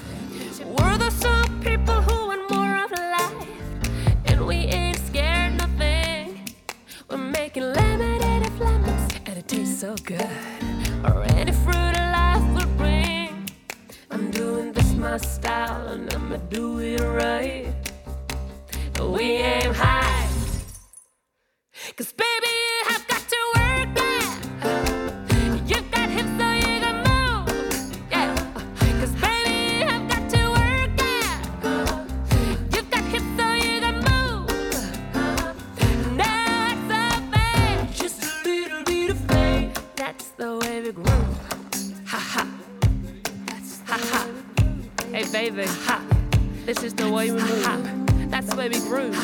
[9.80, 10.20] So good
[11.06, 13.48] Or any fruit of life will bring
[14.12, 17.79] I'm doing this my style And I'ma do it right
[19.02, 20.28] We aim high.
[21.96, 24.26] Cause baby, you have got to work it.
[25.70, 27.48] You've got hips so you can move.
[28.12, 28.36] Yeah.
[29.00, 31.40] Cause baby, you have got to work it.
[32.76, 34.48] You've got hips so you can move.
[36.16, 37.94] Not so bad.
[37.94, 39.72] Just a little bit of faith.
[39.96, 41.38] That's the way we groove.
[42.06, 42.48] Ha ha.
[43.88, 44.28] Ha ha.
[45.12, 45.66] Hey baby.
[45.66, 46.04] Ha.
[46.66, 47.66] This is the way we move.
[47.66, 47.99] Ha.
[48.50, 49.16] That's the we groove.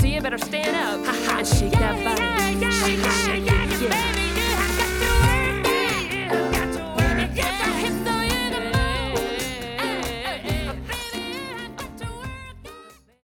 [0.00, 2.70] So you better stand up and shake that body.
[2.70, 4.23] Shake it, shake it, yeah.